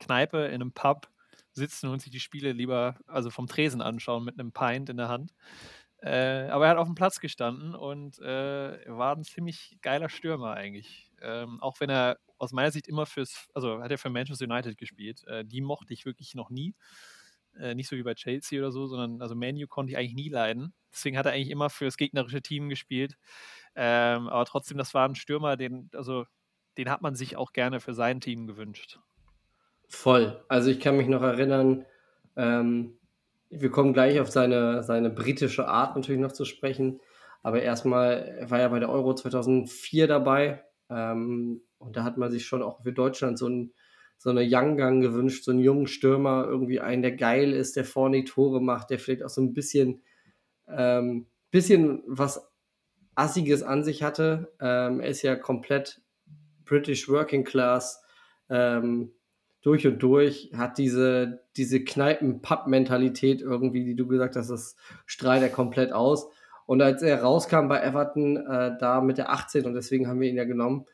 Kneipe, 0.00 0.46
in 0.46 0.56
einem 0.56 0.72
Pub 0.72 1.10
sitzen 1.52 1.88
und 1.90 2.02
sich 2.02 2.12
die 2.12 2.20
Spiele 2.20 2.52
lieber, 2.52 2.96
also 3.06 3.30
vom 3.30 3.46
Tresen 3.48 3.82
anschauen 3.82 4.24
mit 4.24 4.38
einem 4.38 4.52
Pint 4.52 4.90
in 4.90 4.96
der 4.98 5.08
Hand. 5.08 5.34
Äh, 6.00 6.48
aber 6.50 6.66
er 6.66 6.70
hat 6.72 6.78
auf 6.78 6.86
dem 6.88 6.94
Platz 6.94 7.20
gestanden 7.20 7.74
und 7.74 8.18
äh, 8.20 8.78
war 8.88 9.16
ein 9.16 9.24
ziemlich 9.24 9.78
geiler 9.82 10.08
Stürmer 10.08 10.54
eigentlich. 10.54 11.10
Ähm, 11.22 11.60
auch 11.62 11.80
wenn 11.80 11.90
er 11.90 12.18
aus 12.38 12.52
meiner 12.52 12.70
Sicht 12.70 12.88
immer 12.88 13.06
fürs, 13.06 13.48
also 13.54 13.82
hat 13.82 13.90
er 13.90 13.98
für 13.98 14.10
Manchester 14.10 14.44
United 14.44 14.78
gespielt. 14.78 15.24
Äh, 15.26 15.44
die 15.44 15.60
mochte 15.60 15.92
ich 15.92 16.06
wirklich 16.06 16.34
noch 16.34 16.50
nie. 16.50 16.74
Äh, 17.58 17.74
nicht 17.74 17.88
so 17.88 17.96
wie 17.96 18.02
bei 18.02 18.14
Chelsea 18.14 18.60
oder 18.60 18.70
so, 18.70 18.86
sondern 18.86 19.20
also 19.20 19.34
Manu 19.34 19.66
konnte 19.66 19.92
ich 19.92 19.98
eigentlich 19.98 20.14
nie 20.14 20.28
leiden. 20.28 20.74
Deswegen 20.92 21.18
hat 21.18 21.26
er 21.26 21.32
eigentlich 21.32 21.50
immer 21.50 21.70
fürs 21.70 21.96
gegnerische 21.96 22.42
Team 22.42 22.68
gespielt. 22.68 23.16
Ähm, 23.74 24.28
aber 24.28 24.44
trotzdem, 24.44 24.78
das 24.78 24.94
war 24.94 25.08
ein 25.08 25.14
Stürmer, 25.14 25.56
den, 25.56 25.90
also 25.94 26.26
den 26.76 26.90
hat 26.90 27.02
man 27.02 27.14
sich 27.14 27.36
auch 27.36 27.52
gerne 27.52 27.80
für 27.80 27.94
sein 27.94 28.20
Team 28.20 28.46
gewünscht. 28.46 29.00
Voll. 29.88 30.42
Also 30.48 30.70
ich 30.70 30.80
kann 30.80 30.96
mich 30.96 31.08
noch 31.08 31.22
erinnern, 31.22 31.84
ähm, 32.36 32.98
wir 33.50 33.70
kommen 33.70 33.94
gleich 33.94 34.20
auf 34.20 34.30
seine, 34.30 34.82
seine 34.82 35.10
britische 35.10 35.68
Art 35.68 35.96
natürlich 35.96 36.20
noch 36.20 36.32
zu 36.32 36.44
sprechen. 36.44 37.00
Aber 37.42 37.62
erstmal, 37.62 38.36
er 38.38 38.50
war 38.50 38.60
ja 38.60 38.68
bei 38.68 38.78
der 38.78 38.90
Euro 38.90 39.14
2004 39.14 40.06
dabei. 40.06 40.64
Ähm, 40.90 41.62
und 41.78 41.96
da 41.96 42.04
hat 42.04 42.16
man 42.16 42.30
sich 42.30 42.46
schon 42.46 42.62
auch 42.62 42.82
für 42.82 42.92
Deutschland 42.92 43.38
so, 43.38 43.48
ein, 43.48 43.72
so 44.16 44.30
eine 44.30 44.46
Young 44.48 44.76
Gun 44.76 45.00
gewünscht, 45.00 45.44
so 45.44 45.50
einen 45.50 45.60
jungen 45.60 45.86
Stürmer, 45.86 46.44
irgendwie 46.46 46.80
einen, 46.80 47.02
der 47.02 47.16
geil 47.16 47.52
ist, 47.52 47.76
der 47.76 47.84
vorne 47.84 48.18
die 48.18 48.24
Tore 48.24 48.60
macht, 48.60 48.90
der 48.90 48.98
vielleicht 48.98 49.22
auch 49.22 49.30
so 49.30 49.40
ein 49.40 49.54
bisschen, 49.54 50.02
ähm, 50.68 51.26
bisschen 51.50 52.02
was 52.06 52.48
Assiges 53.14 53.62
an 53.62 53.82
sich 53.82 54.02
hatte. 54.02 54.52
Ähm, 54.60 55.00
er 55.00 55.08
ist 55.08 55.22
ja 55.22 55.34
komplett 55.36 56.02
British 56.64 57.08
Working 57.08 57.44
Class. 57.44 58.02
Ähm, 58.48 59.12
durch 59.62 59.86
und 59.86 60.02
durch, 60.02 60.52
hat 60.56 60.78
diese, 60.78 61.40
diese 61.56 61.82
Kneipen-Pub-Mentalität 61.82 63.40
irgendwie, 63.42 63.84
die 63.84 63.96
du 63.96 64.06
gesagt 64.06 64.36
hast, 64.36 64.50
das 64.50 64.76
strahlt 65.04 65.42
er 65.42 65.48
komplett 65.48 65.92
aus. 65.92 66.28
Und 66.66 66.80
als 66.80 67.02
er 67.02 67.22
rauskam 67.22 67.68
bei 67.68 67.82
Everton, 67.82 68.36
äh, 68.36 68.76
da 68.78 69.00
mit 69.00 69.18
der 69.18 69.30
18, 69.30 69.66
und 69.66 69.74
deswegen 69.74 70.06
haben 70.06 70.20
wir 70.20 70.28
ihn 70.28 70.36
ja 70.36 70.44
genommen, 70.44 70.86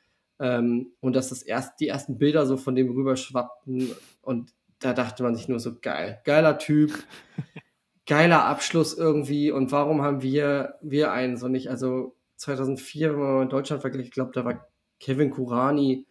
ähm, 0.44 0.93
und 1.00 1.17
dass 1.17 1.31
das 1.31 1.43
erst, 1.43 1.81
die 1.81 1.88
ersten 1.88 2.19
Bilder 2.19 2.44
so 2.44 2.58
von 2.58 2.75
dem 2.75 2.91
rüberschwappten, 2.91 3.93
und 4.20 4.52
da 4.79 4.93
dachte 4.93 5.23
man 5.23 5.35
sich 5.35 5.49
nur 5.49 5.58
so, 5.58 5.75
geil, 5.81 6.20
geiler 6.25 6.58
Typ, 6.58 6.93
geiler 8.06 8.44
Abschluss 8.44 8.93
irgendwie, 8.93 9.50
und 9.50 9.73
warum 9.73 10.02
haben 10.02 10.20
wir, 10.20 10.75
wir 10.82 11.12
einen 11.12 11.38
so 11.38 11.49
nicht? 11.49 11.70
Also 11.70 12.14
2004, 12.37 13.12
wenn 13.12 13.20
man 13.20 13.35
mal 13.37 13.43
in 13.44 13.49
Deutschland 13.49 13.81
vergleicht, 13.81 14.08
ich 14.08 14.12
glaube, 14.12 14.32
da 14.35 14.44
war 14.44 14.69
Kevin 15.00 15.31
Kurani 15.31 16.06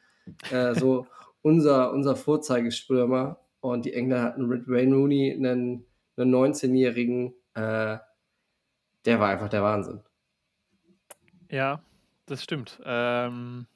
äh, 0.50 0.74
so 0.74 1.06
unser, 1.44 1.92
unser 1.92 2.16
Vorzeigestürmer. 2.16 3.40
Und 3.60 3.86
die 3.86 3.94
Engländer 3.94 4.24
hatten 4.24 4.48
mit 4.48 4.68
Wayne 4.68 4.96
Rooney 4.96 5.32
einen, 5.32 5.86
einen 6.18 6.36
19-Jährigen, 6.36 7.34
äh, 7.54 7.98
der 9.06 9.20
war 9.20 9.30
einfach 9.30 9.50
der 9.50 9.62
Wahnsinn. 9.62 10.02
Ja, 11.50 11.84
das 12.26 12.44
stimmt. 12.44 12.82
Ähm, 12.84 13.68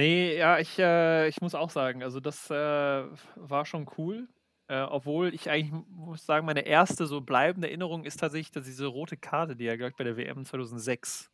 nee, 0.00 0.36
ja, 0.38 0.58
ich, 0.58 0.78
äh, 0.78 1.28
ich 1.28 1.40
muss 1.40 1.54
auch 1.54 1.70
sagen, 1.70 2.02
also 2.02 2.20
das 2.20 2.50
äh, 2.50 2.54
war 2.54 3.64
schon 3.66 3.86
cool. 3.98 4.28
Äh, 4.68 4.82
obwohl 4.82 5.34
ich 5.34 5.50
eigentlich 5.50 5.72
muss 5.88 6.24
sagen, 6.26 6.46
meine 6.46 6.60
erste 6.66 7.06
so 7.06 7.20
bleibende 7.20 7.68
Erinnerung 7.68 8.04
ist 8.04 8.20
tatsächlich 8.20 8.52
dass 8.52 8.64
diese 8.66 8.86
rote 8.86 9.16
Karte, 9.16 9.56
die 9.56 9.66
er, 9.66 9.76
glaube 9.76 9.90
ich, 9.90 9.96
bei 9.96 10.04
der 10.04 10.16
WM 10.16 10.44
2006 10.44 11.30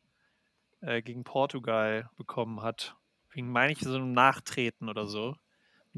äh, 0.81 1.03
gegen 1.03 1.25
Portugal 1.25 2.11
bekommen 2.17 2.63
hat. 2.63 2.97
Wegen, 3.33 3.51
meine 3.53 3.73
ich, 3.73 3.81
so 3.81 3.95
einem 3.95 4.13
Nachtreten 4.13 4.89
oder 4.89 5.07
so. 5.07 5.37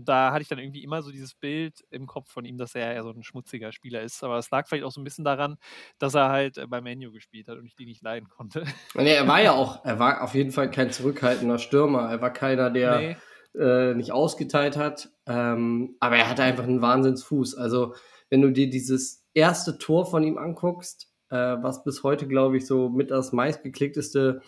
Da 0.05 0.33
hatte 0.33 0.43
ich 0.43 0.49
dann 0.49 0.59
irgendwie 0.59 0.83
immer 0.83 1.03
so 1.03 1.11
dieses 1.11 1.35
Bild 1.35 1.85
im 1.91 2.07
Kopf 2.07 2.31
von 2.31 2.45
ihm, 2.45 2.59
dass 2.59 2.75
er 2.75 2.95
ja 2.95 3.03
so 3.03 3.11
ein 3.11 3.23
schmutziger 3.23 3.73
Spieler 3.73 4.03
ist. 4.03 4.23
Aber 4.25 4.39
es 4.39 4.51
lag 4.51 4.67
vielleicht 4.69 4.85
auch 4.85 4.93
so 4.93 5.01
ein 5.01 5.05
bisschen 5.05 5.25
daran, 5.25 5.57
dass 5.99 6.15
er 6.15 6.29
halt 6.29 6.59
äh, 6.59 6.67
beim 6.67 6.85
Menu 6.85 7.13
gespielt 7.13 7.49
hat 7.49 7.59
und 7.59 7.67
ich 7.67 7.75
die 7.75 7.87
nicht 7.87 8.03
leiden 8.03 8.29
konnte. 8.29 8.65
Und 8.95 9.07
er 9.07 9.27
war 9.27 9.43
ja 9.43 9.53
auch, 9.53 9.83
er 9.85 9.99
war 9.99 10.23
auf 10.23 10.35
jeden 10.35 10.51
Fall 10.53 10.71
kein 10.71 10.91
zurückhaltender 10.91 11.59
Stürmer. 11.59 12.11
Er 12.11 12.21
war 12.21 12.33
keiner, 12.33 12.71
der 12.71 12.99
Nee. 13.01 13.17
äh, 13.59 13.95
nicht 13.95 14.13
ausgeteilt 14.13 14.77
hat. 14.77 15.11
Ähm, 15.27 15.97
aber 16.01 16.17
er 16.17 16.29
hatte 16.29 16.43
einfach 16.43 16.65
einen 16.65 16.83
Wahnsinnsfuß. 16.83 17.57
Also, 17.57 17.95
wenn 18.31 18.43
du 18.43 18.51
dir 18.53 18.69
dieses 18.69 19.27
erste 19.35 19.79
Tor 19.79 20.05
von 20.07 20.23
ihm 20.23 20.37
anguckst, 20.39 21.11
äh, 21.31 21.37
was 21.37 21.85
bis 21.85 22.03
heute, 22.03 22.27
glaube 22.27 22.57
ich, 22.57 22.67
so 22.67 22.89
mit 22.89 23.11
das 23.11 23.33
meistgeklickteste 23.33 24.43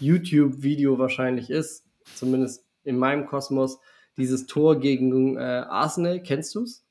YouTube-Video 0.00 0.98
wahrscheinlich 0.98 1.50
ist, 1.50 1.84
zumindest 2.14 2.64
in 2.84 2.98
meinem 2.98 3.26
Kosmos, 3.26 3.78
dieses 4.16 4.46
Tor 4.46 4.78
gegen 4.80 5.36
äh, 5.36 5.40
Arsenal, 5.40 6.22
kennst 6.22 6.54
du 6.54 6.62
es? 6.62 6.84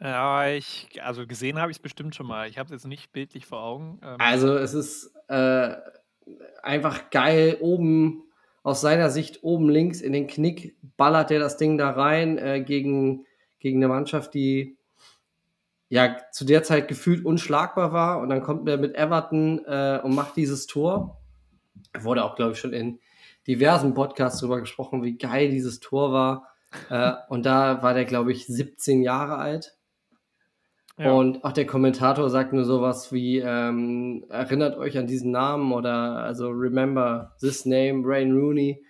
Ja, 0.00 0.48
ich, 0.48 0.88
also 1.02 1.26
gesehen 1.26 1.58
habe 1.58 1.70
ich 1.70 1.76
es 1.76 1.82
bestimmt 1.82 2.14
schon 2.14 2.26
mal. 2.26 2.48
Ich 2.48 2.58
habe 2.58 2.66
es 2.66 2.72
jetzt 2.72 2.88
nicht 2.88 3.12
bildlich 3.12 3.44
vor 3.46 3.62
Augen. 3.62 4.00
Ähm, 4.02 4.16
Also 4.18 4.56
es 4.56 4.72
ist 4.72 5.12
äh, 5.28 5.76
einfach 6.62 7.10
geil. 7.10 7.58
Oben 7.60 8.24
aus 8.62 8.80
seiner 8.80 9.10
Sicht 9.10 9.42
oben 9.42 9.68
links 9.68 10.00
in 10.00 10.12
den 10.12 10.26
Knick 10.26 10.76
ballert 10.96 11.30
er 11.30 11.38
das 11.38 11.58
Ding 11.58 11.76
da 11.76 11.90
rein 11.90 12.38
äh, 12.38 12.62
gegen, 12.62 13.26
gegen 13.58 13.78
eine 13.78 13.88
Mannschaft, 13.88 14.32
die 14.32 14.78
ja 15.90 16.16
zu 16.32 16.44
der 16.46 16.62
Zeit 16.62 16.88
gefühlt 16.88 17.24
unschlagbar 17.24 17.92
war. 17.92 18.20
Und 18.20 18.30
dann 18.30 18.42
kommt 18.42 18.66
er 18.68 18.78
mit 18.78 18.96
Everton 18.96 19.64
äh, 19.66 20.00
und 20.02 20.14
macht 20.14 20.36
dieses 20.36 20.66
Tor. 20.66 21.20
Wurde 21.98 22.24
auch, 22.24 22.36
glaube 22.36 22.52
ich, 22.52 22.58
schon 22.58 22.72
in 22.72 23.00
diversen 23.46 23.94
Podcasts 23.94 24.40
darüber 24.40 24.60
gesprochen, 24.60 25.02
wie 25.02 25.16
geil 25.16 25.50
dieses 25.50 25.80
Tor 25.80 26.12
war. 26.12 26.48
Äh, 26.88 27.12
und 27.28 27.46
da 27.46 27.82
war 27.82 27.94
der, 27.94 28.04
glaube 28.04 28.32
ich, 28.32 28.46
17 28.46 29.02
Jahre 29.02 29.36
alt. 29.36 29.76
ja. 30.98 31.12
Und 31.12 31.44
auch 31.44 31.52
der 31.52 31.66
Kommentator 31.66 32.30
sagt 32.30 32.52
nur 32.52 32.64
sowas 32.64 33.12
wie, 33.12 33.38
ähm, 33.38 34.24
erinnert 34.28 34.76
euch 34.76 34.98
an 34.98 35.06
diesen 35.06 35.30
Namen 35.30 35.72
oder 35.72 36.18
also 36.18 36.50
remember 36.50 37.34
this 37.40 37.64
name, 37.64 38.02
Rain 38.04 38.32
Rooney. 38.32 38.84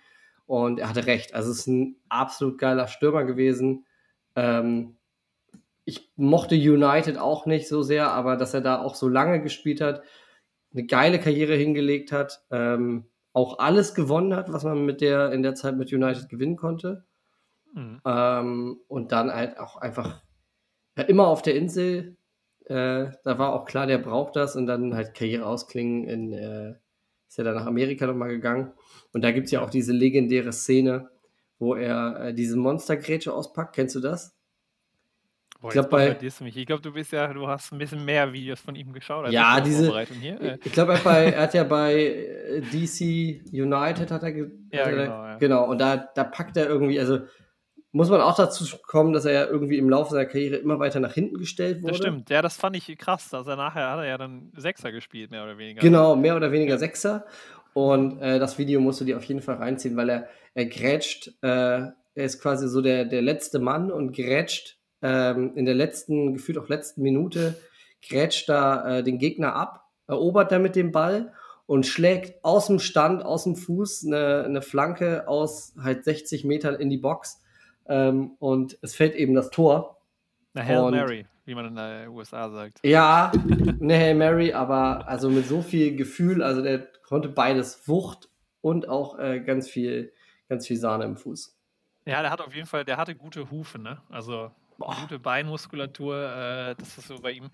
Und 0.45 0.79
er 0.79 0.89
hatte 0.89 1.05
recht. 1.05 1.33
Also 1.33 1.51
es 1.51 1.59
ist 1.59 1.67
ein 1.67 1.95
absolut 2.09 2.57
geiler 2.57 2.87
Stürmer 2.87 3.23
gewesen. 3.23 3.85
Ähm, 4.35 4.97
ich 5.85 6.11
mochte 6.15 6.55
United 6.55 7.17
auch 7.17 7.45
nicht 7.45 7.67
so 7.67 7.81
sehr, 7.81 8.11
aber 8.11 8.37
dass 8.37 8.53
er 8.53 8.61
da 8.61 8.81
auch 8.81 8.95
so 8.95 9.07
lange 9.07 9.41
gespielt 9.41 9.81
hat, 9.81 10.03
eine 10.73 10.85
geile 10.85 11.19
Karriere 11.19 11.55
hingelegt 11.55 12.11
hat, 12.11 12.43
ähm, 12.51 13.05
auch 13.33 13.59
alles 13.59 13.93
gewonnen 13.93 14.35
hat, 14.35 14.51
was 14.51 14.63
man 14.63 14.85
mit 14.85 15.01
der 15.01 15.31
in 15.31 15.43
der 15.43 15.55
Zeit 15.55 15.77
mit 15.77 15.91
United 15.91 16.29
gewinnen 16.29 16.57
konnte. 16.57 17.05
Mhm. 17.73 18.01
Ähm, 18.05 18.79
und 18.87 19.11
dann 19.11 19.33
halt 19.33 19.59
auch 19.59 19.77
einfach 19.77 20.21
ja, 20.97 21.03
immer 21.03 21.27
auf 21.27 21.41
der 21.41 21.55
Insel. 21.55 22.17
Äh, 22.65 23.11
da 23.23 23.37
war 23.37 23.53
auch 23.53 23.65
klar, 23.65 23.87
der 23.87 23.97
braucht 23.97 24.35
das 24.35 24.55
und 24.55 24.67
dann 24.67 24.93
halt 24.93 25.13
Karriere 25.13 25.45
ausklingen. 25.45 26.03
In, 26.05 26.33
äh, 26.33 26.75
ist 27.27 27.37
ja 27.37 27.45
dann 27.45 27.55
nach 27.55 27.65
Amerika 27.65 28.05
nochmal 28.05 28.29
gegangen. 28.29 28.73
Und 29.13 29.23
da 29.23 29.31
gibt 29.31 29.45
es 29.45 29.51
ja 29.51 29.61
auch 29.61 29.69
diese 29.69 29.93
legendäre 29.93 30.51
Szene, 30.51 31.09
wo 31.59 31.75
er 31.75 32.19
äh, 32.19 32.33
diese 32.33 32.57
Monstergrätsche 32.57 33.33
auspackt. 33.33 33.73
Kennst 33.73 33.95
du 33.95 34.01
das? 34.01 34.35
Boah, 35.61 35.67
Ich 35.67 35.73
glaube, 35.73 35.89
bei, 35.89 36.09
du 36.09 36.43
mich. 36.43 36.57
Ich 36.57 36.65
glaube, 36.65 36.81
du 36.81 36.91
bist 36.91 37.11
ja, 37.11 37.31
du 37.31 37.47
hast 37.47 37.71
ein 37.71 37.77
bisschen 37.77 38.03
mehr 38.03 38.33
Videos 38.33 38.59
von 38.59 38.73
ihm 38.73 38.93
geschaut 38.93 39.25
als 39.25 39.29
ich 39.29 39.35
ja, 39.35 39.61
diese, 39.61 39.85
Vorbereitung 39.85 40.17
hier. 40.17 40.57
Ich 40.63 40.71
glaube, 40.71 40.93
er, 40.93 41.03
hat 41.03 41.53
er 41.53 41.53
ja 41.53 41.63
bei 41.63 41.93
äh, 41.93 42.61
DC 42.61 43.43
United 43.53 44.09
hat 44.09 44.23
er, 44.23 44.29
Ja, 44.29 44.45
hat 44.45 44.47
er 44.71 44.91
genau, 44.91 45.25
ja. 45.25 45.37
genau, 45.37 45.65
und 45.65 45.79
da, 45.79 45.97
da 45.97 46.23
packt 46.23 46.57
er 46.57 46.67
irgendwie, 46.67 46.99
also 46.99 47.19
muss 47.91 48.09
man 48.09 48.21
auch 48.21 48.35
dazu 48.35 48.65
kommen, 48.87 49.13
dass 49.13 49.25
er 49.25 49.33
ja 49.33 49.45
irgendwie 49.45 49.77
im 49.77 49.87
Laufe 49.87 50.11
seiner 50.11 50.25
Karriere 50.25 50.55
immer 50.55 50.79
weiter 50.79 50.99
nach 50.99 51.13
hinten 51.13 51.37
gestellt 51.37 51.83
wurde. 51.83 51.91
das 51.91 51.97
stimmt. 51.97 52.29
Ja, 52.31 52.41
das 52.41 52.55
fand 52.57 52.75
ich 52.75 52.97
krass. 52.97 53.31
Also 53.31 53.55
nachher 53.55 53.91
hat 53.91 53.99
er 53.99 54.07
ja 54.07 54.17
dann 54.17 54.51
Sechser 54.55 54.91
gespielt, 54.91 55.29
mehr 55.29 55.43
oder 55.43 55.59
weniger. 55.59 55.81
Genau, 55.81 56.15
mehr 56.15 56.35
oder 56.35 56.51
weniger 56.51 56.79
Sechser. 56.79 57.25
Und 57.73 58.19
äh, 58.19 58.39
das 58.39 58.57
Video 58.57 58.79
musst 58.79 59.01
du 59.01 59.05
dir 59.05 59.17
auf 59.17 59.25
jeden 59.25 59.41
Fall 59.41 59.55
reinziehen, 59.55 59.95
weil 59.95 60.09
er, 60.09 60.27
er 60.55 60.65
grätscht, 60.65 61.33
äh, 61.41 61.47
er 61.47 61.93
ist 62.15 62.41
quasi 62.41 62.67
so 62.67 62.81
der, 62.81 63.05
der 63.05 63.21
letzte 63.21 63.59
Mann 63.59 63.91
und 63.91 64.15
grätscht 64.15 64.80
ähm, 65.01 65.55
in 65.55 65.65
der 65.65 65.75
letzten, 65.75 66.33
gefühlt 66.33 66.57
auch 66.57 66.69
letzten 66.69 67.01
Minute, 67.01 67.59
grätscht 68.07 68.49
da 68.49 68.97
äh, 68.99 69.03
den 69.03 69.17
Gegner 69.19 69.55
ab, 69.55 69.85
erobert 70.07 70.51
damit 70.51 70.75
den 70.75 70.91
Ball 70.91 71.33
und 71.65 71.85
schlägt 71.85 72.43
aus 72.43 72.67
dem 72.67 72.79
Stand, 72.79 73.23
aus 73.23 73.43
dem 73.45 73.55
Fuß 73.55 74.05
eine, 74.07 74.43
eine 74.45 74.61
Flanke 74.61 75.27
aus 75.27 75.73
halt 75.81 76.03
60 76.03 76.43
Metern 76.43 76.75
in 76.75 76.89
die 76.89 76.97
Box. 76.97 77.41
Ähm, 77.87 78.31
und 78.39 78.77
es 78.81 78.95
fällt 78.95 79.15
eben 79.15 79.33
das 79.35 79.49
Tor. 79.51 79.97
Eine 80.53 80.65
Hail 80.65 80.79
Und- 80.79 80.95
Mary, 80.95 81.25
wie 81.45 81.55
man 81.55 81.65
in 81.67 81.75
den 81.75 82.09
USA 82.09 82.49
sagt. 82.49 82.79
Ja, 82.83 83.31
eine 83.79 83.95
Hail 83.95 84.15
Mary, 84.15 84.53
aber 84.53 85.07
also 85.07 85.29
mit 85.29 85.47
so 85.47 85.61
viel 85.61 85.95
Gefühl, 85.95 86.43
also 86.43 86.61
der 86.61 86.87
konnte 87.07 87.29
beides 87.29 87.87
Wucht 87.87 88.29
und 88.61 88.87
auch 88.89 89.17
äh, 89.17 89.39
ganz 89.39 89.69
viel, 89.69 90.11
ganz 90.49 90.67
viel 90.67 90.77
Sahne 90.77 91.05
im 91.05 91.15
Fuß. 91.17 91.57
Ja, 92.05 92.21
der 92.21 92.31
hat 92.31 92.41
auf 92.41 92.53
jeden 92.55 92.67
Fall, 92.67 92.83
der 92.83 92.97
hatte 92.97 93.15
gute 93.15 93.49
Hufe, 93.51 93.79
ne? 93.79 94.01
Also 94.09 94.51
gute 94.81 95.19
Beinmuskulatur, 95.19 96.15
äh, 96.15 96.75
das 96.75 96.97
ist 96.97 97.07
so 97.07 97.15
bei 97.15 97.31
ihm. 97.31 97.49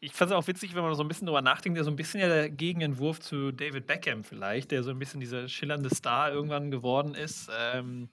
Ich 0.00 0.12
fand 0.12 0.30
es 0.30 0.36
auch 0.36 0.46
witzig, 0.46 0.74
wenn 0.74 0.82
man 0.82 0.94
so 0.94 1.02
ein 1.02 1.08
bisschen 1.08 1.26
drüber 1.26 1.42
nachdenkt, 1.42 1.76
der 1.76 1.84
so 1.84 1.90
ein 1.90 1.96
bisschen 1.96 2.20
ja 2.20 2.28
der 2.28 2.50
Gegenentwurf 2.50 3.20
zu 3.20 3.52
David 3.52 3.86
Beckham 3.86 4.24
vielleicht, 4.24 4.70
der 4.70 4.82
so 4.82 4.90
ein 4.90 4.98
bisschen 4.98 5.20
dieser 5.20 5.48
schillernde 5.48 5.94
Star 5.94 6.32
irgendwann 6.32 6.70
geworden 6.70 7.14
ist. 7.14 7.50
Ähm, 7.56 8.08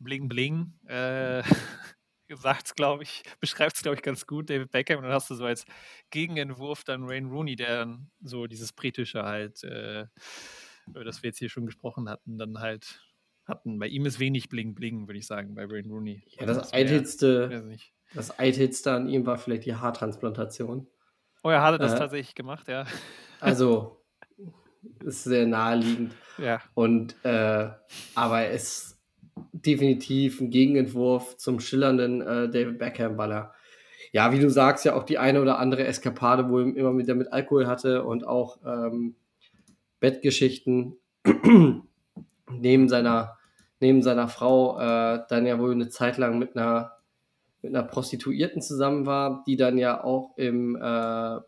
bling 0.00 0.28
Bling, 0.28 0.72
äh, 0.86 1.42
sagt 2.36 2.66
es, 2.66 2.74
glaube 2.74 3.02
ich, 3.02 3.22
beschreibt 3.40 3.76
es, 3.76 3.82
glaube 3.82 3.96
ich, 3.96 4.02
ganz 4.02 4.26
gut, 4.26 4.50
David 4.50 4.70
Beckham. 4.70 4.98
Und 4.98 5.04
dann 5.04 5.12
hast 5.12 5.30
du 5.30 5.34
so 5.34 5.44
als 5.44 5.64
Gegenentwurf 6.10 6.84
dann 6.84 7.08
Wayne 7.08 7.28
Rooney, 7.28 7.56
der 7.56 7.78
dann 7.78 8.10
so 8.22 8.46
dieses 8.46 8.72
britische 8.72 9.22
halt, 9.24 9.62
äh, 9.64 10.06
über 10.86 11.04
das 11.04 11.22
wir 11.22 11.28
jetzt 11.28 11.38
hier 11.38 11.50
schon 11.50 11.66
gesprochen 11.66 12.08
hatten, 12.08 12.38
dann 12.38 12.58
halt 12.58 13.00
hatten. 13.50 13.78
Bei 13.78 13.86
ihm 13.88 14.06
ist 14.06 14.18
wenig 14.18 14.48
Bling 14.48 14.74
Bling, 14.74 15.06
würde 15.06 15.18
ich 15.18 15.26
sagen, 15.26 15.54
bei 15.54 15.68
Wayne 15.68 15.88
Rooney. 15.88 16.22
Ja, 16.38 16.46
das 16.46 16.72
Eitelste, 16.72 17.62
das 18.14 18.38
Eitelste 18.38 18.92
an 18.92 19.08
ihm 19.08 19.26
war 19.26 19.36
vielleicht 19.36 19.66
die 19.66 19.74
Haartransplantation. 19.74 20.86
Oh, 21.42 21.50
er 21.50 21.62
hatte 21.62 21.78
das 21.78 21.92
Äh. 21.94 21.98
tatsächlich 21.98 22.34
gemacht, 22.34 22.68
ja. 22.68 22.86
Also 23.40 24.02
ist 25.04 25.24
sehr 25.24 25.46
naheliegend. 25.46 26.14
Ja, 26.38 26.60
Und 26.74 27.16
äh, 27.24 27.68
aber 28.14 28.40
er 28.40 28.50
ist 28.52 28.98
definitiv 29.52 30.40
ein 30.40 30.50
Gegenentwurf 30.50 31.36
zum 31.36 31.60
schillernden 31.60 32.20
äh, 32.22 32.48
David 32.50 32.78
Beckham, 32.78 33.16
weil 33.18 33.32
er, 33.32 33.54
ja, 34.12 34.32
wie 34.32 34.38
du 34.40 34.50
sagst, 34.50 34.84
ja 34.84 34.94
auch 34.94 35.04
die 35.04 35.18
eine 35.18 35.40
oder 35.40 35.58
andere 35.58 35.84
Eskapade, 35.86 36.48
wo 36.48 36.58
er 36.60 36.76
immer 36.76 36.96
wieder 36.96 37.14
mit 37.14 37.32
Alkohol 37.32 37.66
hatte 37.66 38.04
und 38.04 38.26
auch 38.26 38.58
ähm, 38.66 39.16
Bettgeschichten 40.00 40.96
neben 42.50 42.88
seiner, 42.88 43.38
neben 43.80 44.02
seiner 44.02 44.28
Frau 44.28 44.78
äh, 44.78 45.20
dann 45.28 45.46
ja 45.46 45.58
wohl 45.58 45.72
eine 45.72 45.88
Zeit 45.88 46.18
lang 46.18 46.38
mit 46.38 46.56
einer, 46.56 46.92
mit 47.62 47.74
einer 47.74 47.84
Prostituierten 47.84 48.62
zusammen 48.62 49.06
war, 49.06 49.44
die 49.46 49.56
dann 49.56 49.78
ja 49.78 50.02
auch 50.04 50.36
im 50.36 50.76
äh, 50.80 51.38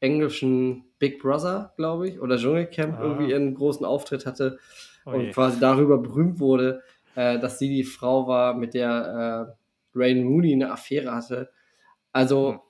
englischen 0.00 0.84
Big 0.98 1.20
Brother, 1.20 1.72
glaube 1.76 2.08
ich, 2.08 2.20
oder 2.20 2.36
Dschungelcamp 2.36 2.98
Ah. 2.98 3.02
irgendwie 3.02 3.30
ihren 3.30 3.54
großen 3.54 3.86
Auftritt 3.86 4.26
hatte 4.26 4.58
oh 5.06 5.10
und 5.12 5.32
quasi 5.32 5.60
darüber 5.60 5.98
berühmt 5.98 6.40
wurde, 6.40 6.82
äh, 7.14 7.38
dass 7.38 7.58
sie 7.58 7.68
die 7.68 7.84
Frau 7.84 8.26
war, 8.26 8.54
mit 8.54 8.74
der 8.74 9.54
äh, 9.94 9.98
Rain 9.98 10.26
Rooney 10.26 10.52
eine 10.54 10.72
Affäre 10.72 11.12
hatte. 11.12 11.50
Also, 12.12 12.52
Hm. 12.54 12.60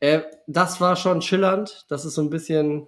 Äh, 0.00 0.22
das 0.46 0.80
war 0.80 0.96
schon 0.96 1.22
schillernd. 1.22 1.86
Das 1.88 2.04
ist 2.04 2.14
so 2.14 2.22
ein 2.22 2.30
bisschen 2.30 2.86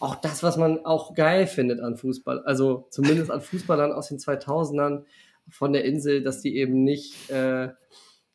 auch 0.00 0.16
das, 0.16 0.42
was 0.42 0.56
man 0.56 0.84
auch 0.84 1.14
geil 1.14 1.46
findet 1.46 1.80
an 1.80 1.96
Fußball. 1.96 2.42
Also, 2.44 2.86
zumindest 2.90 3.30
an 3.30 3.40
Fußballern 3.40 3.92
aus 3.92 4.08
den 4.08 4.18
2000ern 4.18 5.04
von 5.48 5.72
der 5.72 5.84
Insel, 5.84 6.22
dass 6.22 6.40
die 6.40 6.56
eben 6.56 6.82
nicht 6.82 7.30
äh, 7.30 7.70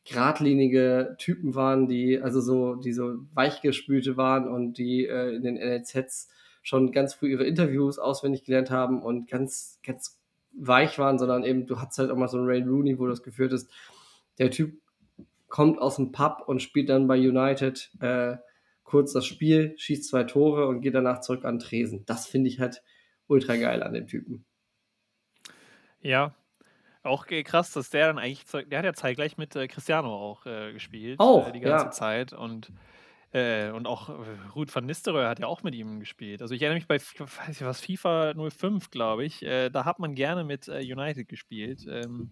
geradlinige 0.06 1.16
Typen 1.20 1.56
waren, 1.56 1.88
die 1.88 2.20
also 2.20 2.42
so, 2.42 2.76
die 2.76 2.94
so 2.94 3.16
weichgespülte 3.34 4.18
waren 4.18 4.48
und 4.48 4.78
die 4.78 5.06
äh, 5.06 5.36
in 5.36 5.44
den 5.44 5.56
NLZs 5.56 6.30
schon 6.64 6.92
ganz 6.92 7.14
früh 7.14 7.32
ihre 7.32 7.46
Interviews 7.46 8.00
auswendig 8.00 8.44
gelernt 8.46 8.72
haben 8.72 9.02
und 9.02 9.30
ganz, 9.30 9.80
ganz 9.84 10.20
weich 10.54 11.00
waren, 11.00 11.18
sondern 11.18 11.44
eben, 11.44 11.66
du 11.66 11.80
hattest 11.80 12.00
halt 12.00 12.12
auch 12.12 12.18
mal 12.18 12.28
so 12.28 12.38
einen 12.38 12.48
Ray 12.48 12.62
Rooney, 12.62 13.00
wo 13.00 13.06
du 13.06 13.12
das 13.12 13.24
geführt 13.24 13.54
hast, 13.54 13.70
der 14.38 14.52
Typ 14.52 14.80
kommt 15.52 15.80
aus 15.80 15.98
dem 15.98 16.12
Pub 16.12 16.44
und 16.48 16.62
spielt 16.62 16.90
dann 16.90 17.08
bei 17.08 17.18
United 17.18 17.92
äh, 18.00 18.38
kurz 18.84 19.14
das 19.14 19.26
Spiel, 19.26 19.76
schießt 19.78 20.10
zwei 20.10 20.24
Tore 20.24 20.68
und 20.68 20.82
geht 20.82 20.96
danach 20.96 21.20
zurück 21.20 21.46
an 21.46 21.60
Tresen. 21.60 22.04
Das 22.08 22.26
finde 22.26 22.50
ich 22.50 22.60
halt 22.60 22.82
ultra 23.28 23.56
geil 23.58 23.84
an 23.84 23.94
dem 23.94 24.08
Typen. 24.08 24.46
Ja. 26.00 26.34
Auch 27.04 27.26
krass, 27.26 27.72
dass 27.74 27.90
der 27.90 28.08
dann 28.08 28.20
eigentlich, 28.20 28.46
der 28.70 28.80
hat 28.80 28.86
ja 28.86 28.94
zeitgleich 28.94 29.38
mit 29.38 29.56
äh, 29.56 29.68
Cristiano 29.68 30.14
auch 30.14 30.46
äh, 30.46 30.72
gespielt. 30.72 31.20
Auch, 31.20 31.50
äh, 31.50 31.52
die 31.52 31.60
ganze 31.60 31.86
ja. 31.86 31.92
Zeit. 31.92 32.32
Und, 32.32 32.72
äh, 33.34 33.72
und 33.72 33.88
auch 33.88 34.10
äh, 34.10 34.14
Ruud 34.56 34.74
van 34.74 34.86
Nistelrooy 34.86 35.26
hat 35.26 35.40
ja 35.40 35.48
auch 35.48 35.64
mit 35.64 35.74
ihm 35.74 36.00
gespielt. 36.00 36.42
Also 36.42 36.54
ich 36.54 36.62
erinnere 36.62 36.78
mich 36.78 36.88
bei, 36.88 36.98
weiß 36.98 37.50
ich 37.50 37.66
was, 37.66 37.82
FIFA 37.82 38.36
05, 38.36 38.92
glaube 38.92 39.26
ich, 39.26 39.44
äh, 39.44 39.70
da 39.70 39.84
hat 39.84 40.00
man 40.00 40.16
gerne 40.16 40.44
mit 40.44 40.68
äh, 40.68 40.80
United 40.80 41.28
gespielt. 41.28 41.86
Ähm, 41.90 42.32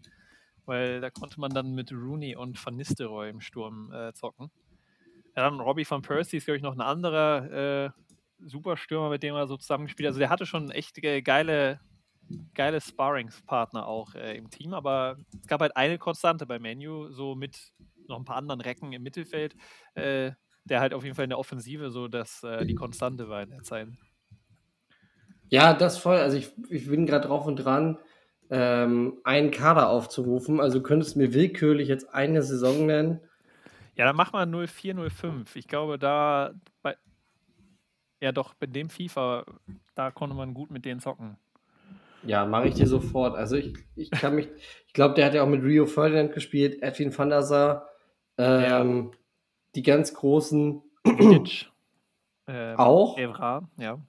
weil 0.69 1.01
da 1.01 1.09
konnte 1.09 1.39
man 1.39 1.51
dann 1.51 1.73
mit 1.73 1.91
Rooney 1.91 2.35
und 2.35 2.63
Van 2.63 2.75
Nistelrooy 2.75 3.29
im 3.31 3.41
Sturm 3.41 3.91
äh, 3.91 4.13
zocken. 4.13 4.51
Ja, 5.35 5.49
dann 5.49 5.59
Robbie 5.59 5.89
van 5.89 6.03
Persie 6.03 6.37
ist, 6.37 6.45
glaube 6.45 6.57
ich, 6.57 6.63
noch 6.63 6.75
ein 6.75 6.81
anderer 6.81 7.85
äh, 7.85 7.89
Superstürmer, 8.45 9.09
mit 9.09 9.23
dem 9.23 9.33
er 9.33 9.47
so 9.47 9.57
zusammengespielt 9.57 10.05
hat. 10.05 10.11
Also 10.11 10.19
der 10.19 10.29
hatte 10.29 10.45
schon 10.45 10.69
echt 10.69 11.03
äh, 11.03 11.23
geile, 11.23 11.79
geile 12.53 12.79
Sparringspartner 12.81 13.87
auch 13.87 14.13
äh, 14.13 14.37
im 14.37 14.51
Team, 14.51 14.75
aber 14.75 15.17
es 15.41 15.47
gab 15.47 15.61
halt 15.61 15.75
eine 15.75 15.97
Konstante 15.97 16.45
bei 16.45 16.59
Menu, 16.59 17.09
so 17.09 17.33
mit 17.33 17.73
noch 18.07 18.17
ein 18.17 18.25
paar 18.25 18.37
anderen 18.37 18.61
Recken 18.61 18.93
im 18.93 19.01
Mittelfeld, 19.01 19.55
äh, 19.95 20.33
der 20.65 20.81
halt 20.81 20.93
auf 20.93 21.03
jeden 21.03 21.15
Fall 21.15 21.23
in 21.23 21.31
der 21.31 21.39
Offensive 21.39 21.89
so 21.89 22.07
dass 22.07 22.43
äh, 22.43 22.63
die 22.65 22.75
Konstante 22.75 23.27
war 23.27 23.41
in 23.41 23.49
der 23.49 23.63
Zeit. 23.63 23.87
Ja, 25.49 25.73
das 25.73 25.97
voll. 25.97 26.17
Also 26.17 26.37
ich, 26.37 26.51
ich 26.69 26.87
bin 26.87 27.07
gerade 27.07 27.27
drauf 27.27 27.47
und 27.47 27.55
dran, 27.55 27.97
ähm, 28.49 29.17
einen 29.23 29.51
Kader 29.51 29.89
aufzurufen. 29.89 30.59
Also 30.59 30.79
du 30.79 30.83
könntest 30.83 31.15
mir 31.15 31.33
willkürlich 31.33 31.87
jetzt 31.87 32.13
eine 32.13 32.41
Saison 32.41 32.85
nennen. 32.85 33.19
Ja, 33.95 34.05
dann 34.05 34.15
mach 34.15 34.31
mal 34.31 34.45
0405. 34.45 35.55
Ich 35.55 35.67
glaube, 35.67 35.99
da 35.99 36.53
bei 36.81 36.95
ja 38.21 38.31
doch, 38.31 38.53
bei 38.53 38.67
dem 38.67 38.89
FIFA, 38.89 39.45
da 39.95 40.11
konnte 40.11 40.35
man 40.35 40.53
gut 40.53 40.71
mit 40.71 40.85
denen 40.85 40.99
zocken. 40.99 41.37
Ja, 42.23 42.45
mache 42.45 42.67
ich 42.67 42.75
dir 42.75 42.87
sofort. 42.87 43.35
Also 43.35 43.55
ich, 43.55 43.73
ich 43.95 44.11
kann 44.11 44.35
mich, 44.35 44.49
ich 44.87 44.93
glaube, 44.93 45.15
der 45.15 45.25
hat 45.25 45.33
ja 45.33 45.43
auch 45.43 45.47
mit 45.47 45.63
Rio 45.63 45.85
Ferdinand 45.85 46.33
gespielt, 46.33 46.81
Edwin 46.81 47.17
van 47.17 47.29
der 47.29 47.43
Sar, 47.43 47.87
ähm, 48.37 49.11
die 49.75 49.83
ganz 49.83 50.13
großen 50.13 50.81
Vidic, 51.05 51.69
ähm, 52.47 52.77
auch. 52.77 53.17
Evra, 53.17 53.69
ja. 53.77 53.99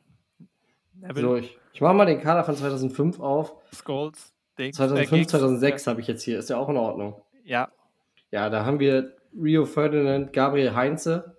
Neville, 1.00 1.26
So, 1.26 1.36
ich, 1.36 1.58
ich 1.72 1.80
mache 1.80 1.94
mal 1.94 2.06
den 2.06 2.20
Kader 2.20 2.44
von 2.44 2.54
2005 2.54 3.20
auf. 3.20 3.54
Scholes, 3.72 4.32
Diggs, 4.58 4.76
2005, 4.76 5.12
äh, 5.12 5.16
Giggs, 5.18 5.30
2006 5.32 5.86
habe 5.86 6.00
ich 6.00 6.06
jetzt 6.06 6.22
hier. 6.22 6.38
Ist 6.38 6.50
ja 6.50 6.56
auch 6.58 6.68
in 6.68 6.76
Ordnung. 6.76 7.20
Ja, 7.44 7.70
Ja, 8.30 8.48
da 8.50 8.64
haben 8.64 8.78
wir 8.80 9.16
Rio 9.40 9.64
Ferdinand, 9.64 10.32
Gabriel 10.32 10.74
Heinze, 10.74 11.36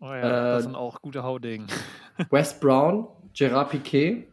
oh 0.00 0.06
ja 0.06 0.20
das 0.54 0.60
Äh, 0.60 0.62
sind 0.64 0.74
auch 0.74 1.00
gute 1.00 1.22
Haudegen. 1.22 1.66
Wes 2.30 2.58
Brown, 2.58 3.06
Gerard 3.34 3.70
Piquet, 3.70 4.26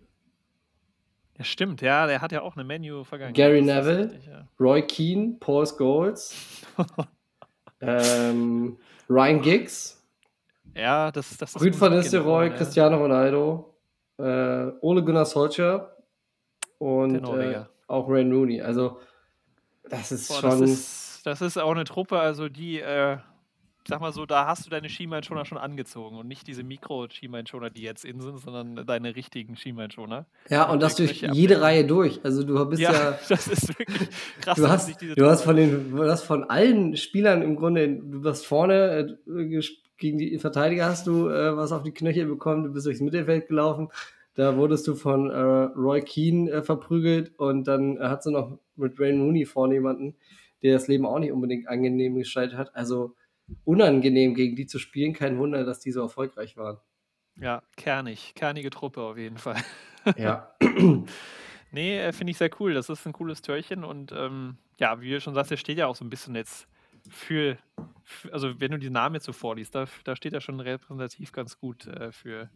Ja, 1.37 1.43
stimmt, 1.43 1.81
ja, 1.81 2.07
der 2.07 2.21
hat 2.21 2.31
ja 2.31 2.41
auch 2.41 2.55
eine 2.55 2.63
Menu-Vergangenheit. 2.65 3.35
Gary 3.35 3.63
das 3.65 3.77
ist 3.77 3.85
Neville. 3.85 4.03
richtig, 4.11 4.25
ja. 4.27 4.47
Roy 4.59 4.81
Keane, 4.81 5.37
Paul 5.39 5.65
Scholes, 5.67 6.35
ähm, 7.81 8.77
Ryan 9.09 9.41
Giggs, 9.41 10.03
Ja, 10.75 11.11
das, 11.11 11.37
das 11.37 11.55
ist 11.55 11.61
Rüd 11.61 11.79
van 11.79 11.93
Nistelrooy, 11.95 12.47
ja. 12.47 12.53
Cristiano 12.55 12.97
Ronaldo, 12.97 13.76
äh, 14.17 14.71
Ole 14.81 15.03
Gunnar 15.03 15.25
Solskjaer 15.25 15.95
und 16.77 17.15
äh, 17.15 17.63
auch 17.87 18.07
Ray 18.09 18.29
Rooney. 18.29 18.61
Also, 18.61 18.99
das 19.89 20.11
ist 20.11 20.27
Boah, 20.29 20.41
schon. 20.41 20.61
das, 20.61 20.69
ist, 20.69 21.25
das 21.25 21.41
ist 21.41 21.57
auch 21.57 21.71
eine 21.71 21.85
Truppe, 21.85 22.19
also 22.19 22.49
die, 22.49 22.79
äh, 22.79 23.17
sag 23.87 24.01
mal 24.01 24.11
so, 24.11 24.25
da 24.25 24.47
hast 24.47 24.65
du 24.65 24.69
deine 24.69 24.89
Schienbeinschoner 24.89 25.45
schon 25.45 25.57
angezogen 25.57 26.17
und 26.17 26.27
nicht 26.27 26.45
diese 26.47 26.63
Mikro-Schienbeinschoner, 26.63 27.69
die 27.69 27.81
jetzt 27.81 28.03
in 28.03 28.19
sind, 28.19 28.39
sondern 28.39 28.85
deine 28.85 29.15
richtigen 29.15 29.55
Schienbeinschoner. 29.55 30.25
Ja, 30.49 30.69
und 30.69 30.81
das 30.81 30.95
durch 30.95 31.21
jede 31.21 31.61
Reihe 31.61 31.85
durch. 31.85 32.19
Also 32.23 32.43
du 32.43 32.65
bist 32.65 32.81
ja, 32.81 32.91
ja 32.91 33.19
das 33.29 33.47
ist 33.47 33.79
wirklich 33.79 34.09
krass. 34.41 34.57
Du 34.57 34.67
hast, 34.67 35.01
du 35.01 35.25
hast 35.25 35.43
von 35.43 35.55
den, 35.55 35.95
du 35.95 36.03
hast 36.03 36.23
von 36.23 36.43
allen 36.49 36.97
Spielern 36.97 37.41
im 37.41 37.55
Grunde, 37.55 37.87
du 37.87 38.23
warst 38.23 38.45
vorne 38.45 39.17
äh, 39.25 39.61
gegen 39.97 40.17
die 40.17 40.37
Verteidiger 40.39 40.85
hast 40.85 41.07
du 41.07 41.29
äh, 41.29 41.55
was 41.55 41.71
auf 41.71 41.83
die 41.83 41.93
Knöchel 41.93 42.25
bekommen, 42.25 42.63
du 42.63 42.73
bist 42.73 42.85
durchs 42.85 43.01
Mittelfeld 43.01 43.47
gelaufen. 43.47 43.89
Da 44.35 44.55
wurdest 44.55 44.87
du 44.87 44.93
von 44.93 45.31
äh, 45.31 45.39
Roy 45.39 46.01
Keane 46.01 46.51
äh, 46.51 46.61
verprügelt 46.61 47.37
und 47.39 47.63
dann 47.67 47.97
hat 47.99 48.21
sie 48.21 48.31
noch 48.31 48.59
mit 48.75 48.99
Rain 48.99 49.17
Mooney 49.17 49.45
vorne 49.45 49.73
jemanden, 49.73 50.15
der 50.61 50.73
das 50.73 50.87
Leben 50.87 51.07
auch 51.07 51.17
nicht 51.17 51.31
unbedingt 51.31 51.67
angenehm 51.67 52.15
gestaltet 52.15 52.57
hat. 52.57 52.75
Also 52.75 53.15
unangenehm 53.63 54.35
gegen 54.35 54.55
die 54.55 54.67
zu 54.67 54.77
spielen. 54.77 55.13
Kein 55.13 55.39
Wunder, 55.39 55.63
dass 55.63 55.79
die 55.79 55.91
so 55.91 56.01
erfolgreich 56.01 56.55
waren. 56.55 56.77
Ja, 57.39 57.63
kernig. 57.75 58.33
Kernige 58.35 58.69
Truppe 58.69 59.01
auf 59.01 59.17
jeden 59.17 59.37
Fall. 59.37 59.57
Ja. 60.15 60.55
nee, 61.73 61.99
äh, 61.99 62.13
finde 62.13 62.31
ich 62.31 62.37
sehr 62.37 62.49
cool. 62.61 62.73
Das 62.73 62.87
ist 62.87 63.05
ein 63.05 63.11
cooles 63.11 63.41
Törchen 63.41 63.83
und 63.83 64.13
ähm, 64.13 64.55
ja, 64.79 65.01
wie 65.01 65.09
du 65.09 65.19
schon 65.19 65.33
sagst, 65.33 65.51
der 65.51 65.57
steht 65.57 65.77
ja 65.77 65.87
auch 65.87 65.97
so 65.97 66.05
ein 66.05 66.09
bisschen 66.09 66.33
jetzt 66.33 66.65
für, 67.09 67.57
also 68.31 68.59
wenn 68.59 68.71
du 68.71 68.79
die 68.79 68.89
Namen 68.89 69.15
jetzt 69.15 69.25
so 69.25 69.33
vorliest, 69.33 69.75
da, 69.75 69.85
da 70.03 70.15
steht 70.15 70.33
er 70.33 70.41
schon 70.41 70.59
repräsentativ 70.59 71.31
ganz 71.31 71.57
gut 71.57 71.87
äh, 71.87 72.11
für. 72.11 72.49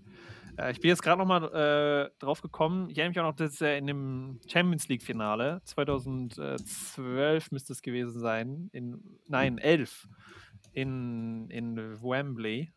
Äh, 0.57 0.71
ich 0.71 0.79
bin 0.79 0.89
jetzt 0.89 1.03
gerade 1.03 1.19
nochmal 1.19 1.43
äh, 1.53 2.19
drauf 2.19 2.41
gekommen, 2.41 2.89
ich 2.89 2.97
erinnere 2.97 3.09
mich 3.09 3.19
auch 3.19 3.31
noch, 3.31 3.35
dass 3.35 3.61
er 3.61 3.77
in 3.77 3.87
dem 3.87 4.39
Champions 4.47 4.87
League-Finale 4.87 5.61
2012 5.65 7.51
müsste 7.51 7.73
es 7.73 7.81
gewesen 7.81 8.19
sein, 8.19 8.69
in, 8.71 9.19
nein, 9.27 9.57
11 9.57 10.07
in, 10.73 11.49
in 11.49 12.01
Wembley. 12.01 12.71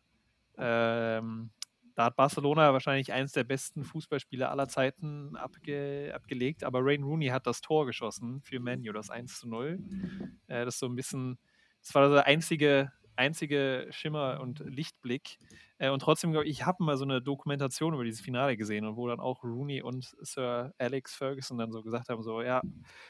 Ähm, 0.57 1.51
da 1.95 2.05
hat 2.05 2.17
Barcelona 2.17 2.73
wahrscheinlich 2.73 3.13
eines 3.13 3.31
der 3.31 3.45
besten 3.45 3.85
Fußballspieler 3.85 4.51
aller 4.51 4.67
Zeiten 4.67 5.37
abge 5.37 6.11
abgelegt, 6.13 6.65
aber 6.65 6.81
Rain 6.83 7.03
Rooney 7.03 7.27
hat 7.27 7.47
das 7.47 7.61
Tor 7.61 7.85
geschossen 7.85 8.41
für 8.41 8.59
Menu, 8.59 8.91
das 8.91 9.09
1 9.09 9.39
zu 9.39 9.47
0. 9.47 9.79
Äh, 10.47 10.65
das 10.65 10.75
ist 10.75 10.79
so 10.79 10.87
ein 10.87 10.95
bisschen 10.95 11.37
das 11.85 11.93
war 11.93 12.09
der 12.09 12.25
einzige, 12.25 12.91
einzige 13.15 13.87
Schimmer 13.91 14.39
und 14.41 14.59
Lichtblick. 14.59 15.37
Äh, 15.77 15.89
und 15.89 15.99
trotzdem, 15.99 16.31
glaube 16.31 16.47
ich, 16.47 16.65
habe 16.65 16.83
mal 16.83 16.97
so 16.97 17.03
eine 17.03 17.21
Dokumentation 17.21 17.93
über 17.93 18.03
dieses 18.03 18.21
Finale 18.21 18.57
gesehen 18.57 18.85
und 18.85 18.95
wo 18.95 19.07
dann 19.07 19.19
auch 19.19 19.43
Rooney 19.43 19.83
und 19.83 20.15
Sir 20.21 20.73
Alex 20.79 21.15
Ferguson 21.15 21.59
dann 21.59 21.71
so 21.71 21.83
gesagt 21.83 22.09
haben: 22.09 22.23
so, 22.23 22.41
ja, 22.41 22.61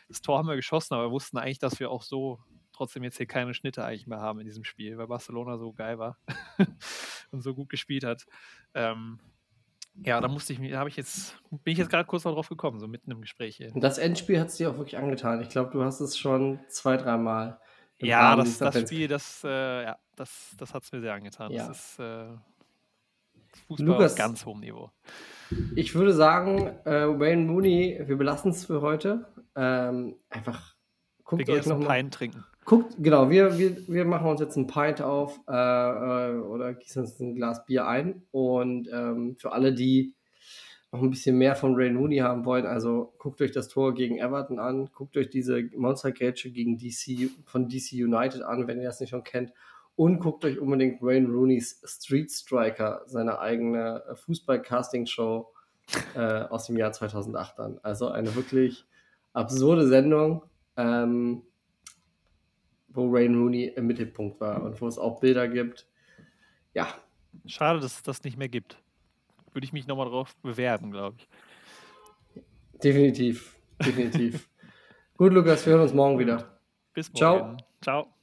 das 0.10 0.22
Tor 0.22 0.38
haben 0.38 0.48
wir 0.48 0.58
geschossen, 0.58 0.94
aber 0.94 1.06
wir 1.06 1.12
wussten 1.12 1.38
eigentlich, 1.38 1.60
dass 1.60 1.80
wir 1.80 1.90
auch 1.90 2.02
so 2.02 2.40
trotzdem 2.74 3.04
jetzt 3.04 3.16
hier 3.16 3.28
keine 3.28 3.54
Schnitte 3.54 3.86
eigentlich 3.86 4.08
mehr 4.08 4.20
haben 4.20 4.40
in 4.40 4.46
diesem 4.46 4.66
Spiel, 4.66 4.98
weil 4.98 5.08
Barcelona 5.08 5.58
so 5.58 5.72
geil 5.72 5.98
war 5.98 6.18
und 7.32 7.42
so 7.42 7.56
gut 7.56 7.70
gespielt 7.70 8.04
hat. 8.04 8.26
Ähm, 8.74 9.20
ja, 10.04 10.20
da 10.20 10.28
musste 10.28 10.52
ich 10.52 10.72
da 10.72 10.80
habe 10.80 10.90
ich 10.90 10.98
jetzt, 10.98 11.38
bin 11.64 11.72
ich 11.72 11.78
jetzt 11.78 11.90
gerade 11.90 12.06
kurz 12.06 12.24
darauf 12.24 12.50
gekommen, 12.50 12.82
so 12.82 12.88
mitten 12.90 13.12
im 13.12 13.22
Gespräch. 13.22 13.56
Hier. 13.56 13.72
Das 13.76 13.98
Endspiel 13.98 14.38
hat 14.42 14.50
es 14.50 14.58
dir 14.58 14.70
auch 14.70 14.78
wirklich 14.78 14.98
angetan. 14.98 15.40
Ich 15.42 15.48
glaube, 15.48 15.72
du 15.72 15.86
hast 15.86 16.02
es 16.02 16.18
schon 16.18 16.60
zwei, 16.68 16.98
dreimal 16.98 17.62
ja, 18.02 18.36
das, 18.36 18.58
das 18.58 18.82
Spiel, 18.82 19.08
das, 19.08 19.44
äh, 19.44 19.84
ja, 19.84 19.98
das, 20.16 20.56
das 20.58 20.74
hat 20.74 20.84
es 20.84 20.92
mir 20.92 21.02
sehr 21.02 21.14
angetan. 21.14 21.52
Ja. 21.52 21.68
Das 21.68 21.92
ist 21.92 22.00
äh, 22.00 22.26
Fußball 23.68 23.88
Lukas, 23.88 24.12
auf 24.14 24.18
ganz 24.18 24.46
hohem 24.46 24.60
Niveau. 24.60 24.92
Ich 25.76 25.96
würde 25.96 26.14
sagen, 26.14 26.68
äh, 26.86 27.08
Wayne 27.20 27.44
Mooney, 27.46 28.02
wir 28.06 28.18
belassen 28.18 28.52
es 28.52 28.66
für 28.66 28.82
heute. 28.82 29.28
Ähm, 29.56 30.16
einfach 30.30 30.76
guckt 31.24 31.48
wir 31.48 31.56
euch 31.56 31.66
noch 31.66 31.80
mal. 31.80 32.10
trinken. 32.10 32.44
Guckt, 32.66 32.96
genau, 32.98 33.30
wir, 33.30 33.58
wir, 33.60 33.88
wir 33.88 34.06
machen 34.06 34.28
uns 34.28 34.42
jetzt 34.42 34.56
ein 34.56 34.68
Pint 34.68 35.02
auf 35.02 35.40
äh, 35.48 35.54
äh, 35.54 36.38
oder 36.40 36.74
gießen 36.74 37.04
uns 37.04 37.20
ein 37.20 37.36
Glas 37.36 37.66
Bier 37.66 37.88
ein. 37.88 38.24
Und 38.32 38.90
ähm, 38.92 39.36
für 39.38 39.52
alle, 39.52 39.74
die 39.74 40.15
noch 40.96 41.04
ein 41.04 41.10
bisschen 41.10 41.38
mehr 41.38 41.56
von 41.56 41.76
Ray 41.76 41.92
Mooney 41.92 42.18
haben 42.18 42.46
wollen, 42.46 42.66
also 42.66 43.14
guckt 43.18 43.42
euch 43.42 43.52
das 43.52 43.68
Tor 43.68 43.94
gegen 43.94 44.18
Everton 44.18 44.60
an, 44.60 44.90
guckt 44.94 45.18
euch 45.18 45.30
diese 45.30 45.62
Monster 45.76 46.12
Gage 46.12 46.50
gegen 46.52 46.78
DC 46.78 47.30
von 47.46 47.68
DC 47.68 47.94
United 47.94 48.42
an, 48.44 48.68
wenn 48.68 48.80
ihr 48.80 48.88
das 48.88 49.02
nicht 49.02 49.10
schon 49.10 49.24
kennt. 49.24 49.52
Und 49.98 50.20
guckt 50.20 50.44
euch 50.44 50.60
unbedingt 50.60 51.02
Wayne 51.02 51.28
Rooney's 51.28 51.82
Street 51.86 52.30
Striker, 52.32 53.04
seine 53.06 53.40
eigene 53.40 54.04
Fußball-Casting-Show 54.14 55.48
äh, 56.16 56.20
aus 56.20 56.68
dem 56.68 56.78
Jahr 56.78 56.92
2008 56.92 57.60
an. 57.60 57.80
Also 57.82 58.10
eine 58.10 58.36
wirklich 58.36 58.86
absurde 59.32 59.88
Sendung, 59.88 60.44
ähm, 60.76 61.44
wo 62.90 63.12
Wayne 63.12 63.38
Rooney 63.38 63.66
im 63.68 63.88
Mittelpunkt 63.88 64.42
war 64.42 64.64
und 64.64 64.82
wo 64.82 64.88
es 64.88 64.98
auch 64.98 65.22
Bilder 65.22 65.48
gibt. 65.48 65.88
Ja. 66.74 66.88
Schade, 67.46 67.80
dass 67.80 67.96
es 67.96 68.04
das 68.04 68.24
nicht 68.24 68.38
mehr 68.38 68.50
gibt 68.50 68.78
würde 69.56 69.66
ich 69.66 69.74
mich 69.74 69.88
nochmal 69.88 70.10
drauf 70.10 70.36
bewerben, 70.44 70.92
glaube 70.92 71.18
ich. 71.18 71.28
Definitiv, 72.84 73.58
definitiv. 73.84 74.50
Gut, 75.18 75.32
Lukas, 75.32 75.66
wir 75.66 75.74
hören 75.74 75.84
uns 75.84 75.94
morgen 75.94 76.20
wieder. 76.20 76.60
Bis 76.94 77.12
morgen. 77.14 77.58
Ciao. 77.82 78.04
Ciao. 78.04 78.15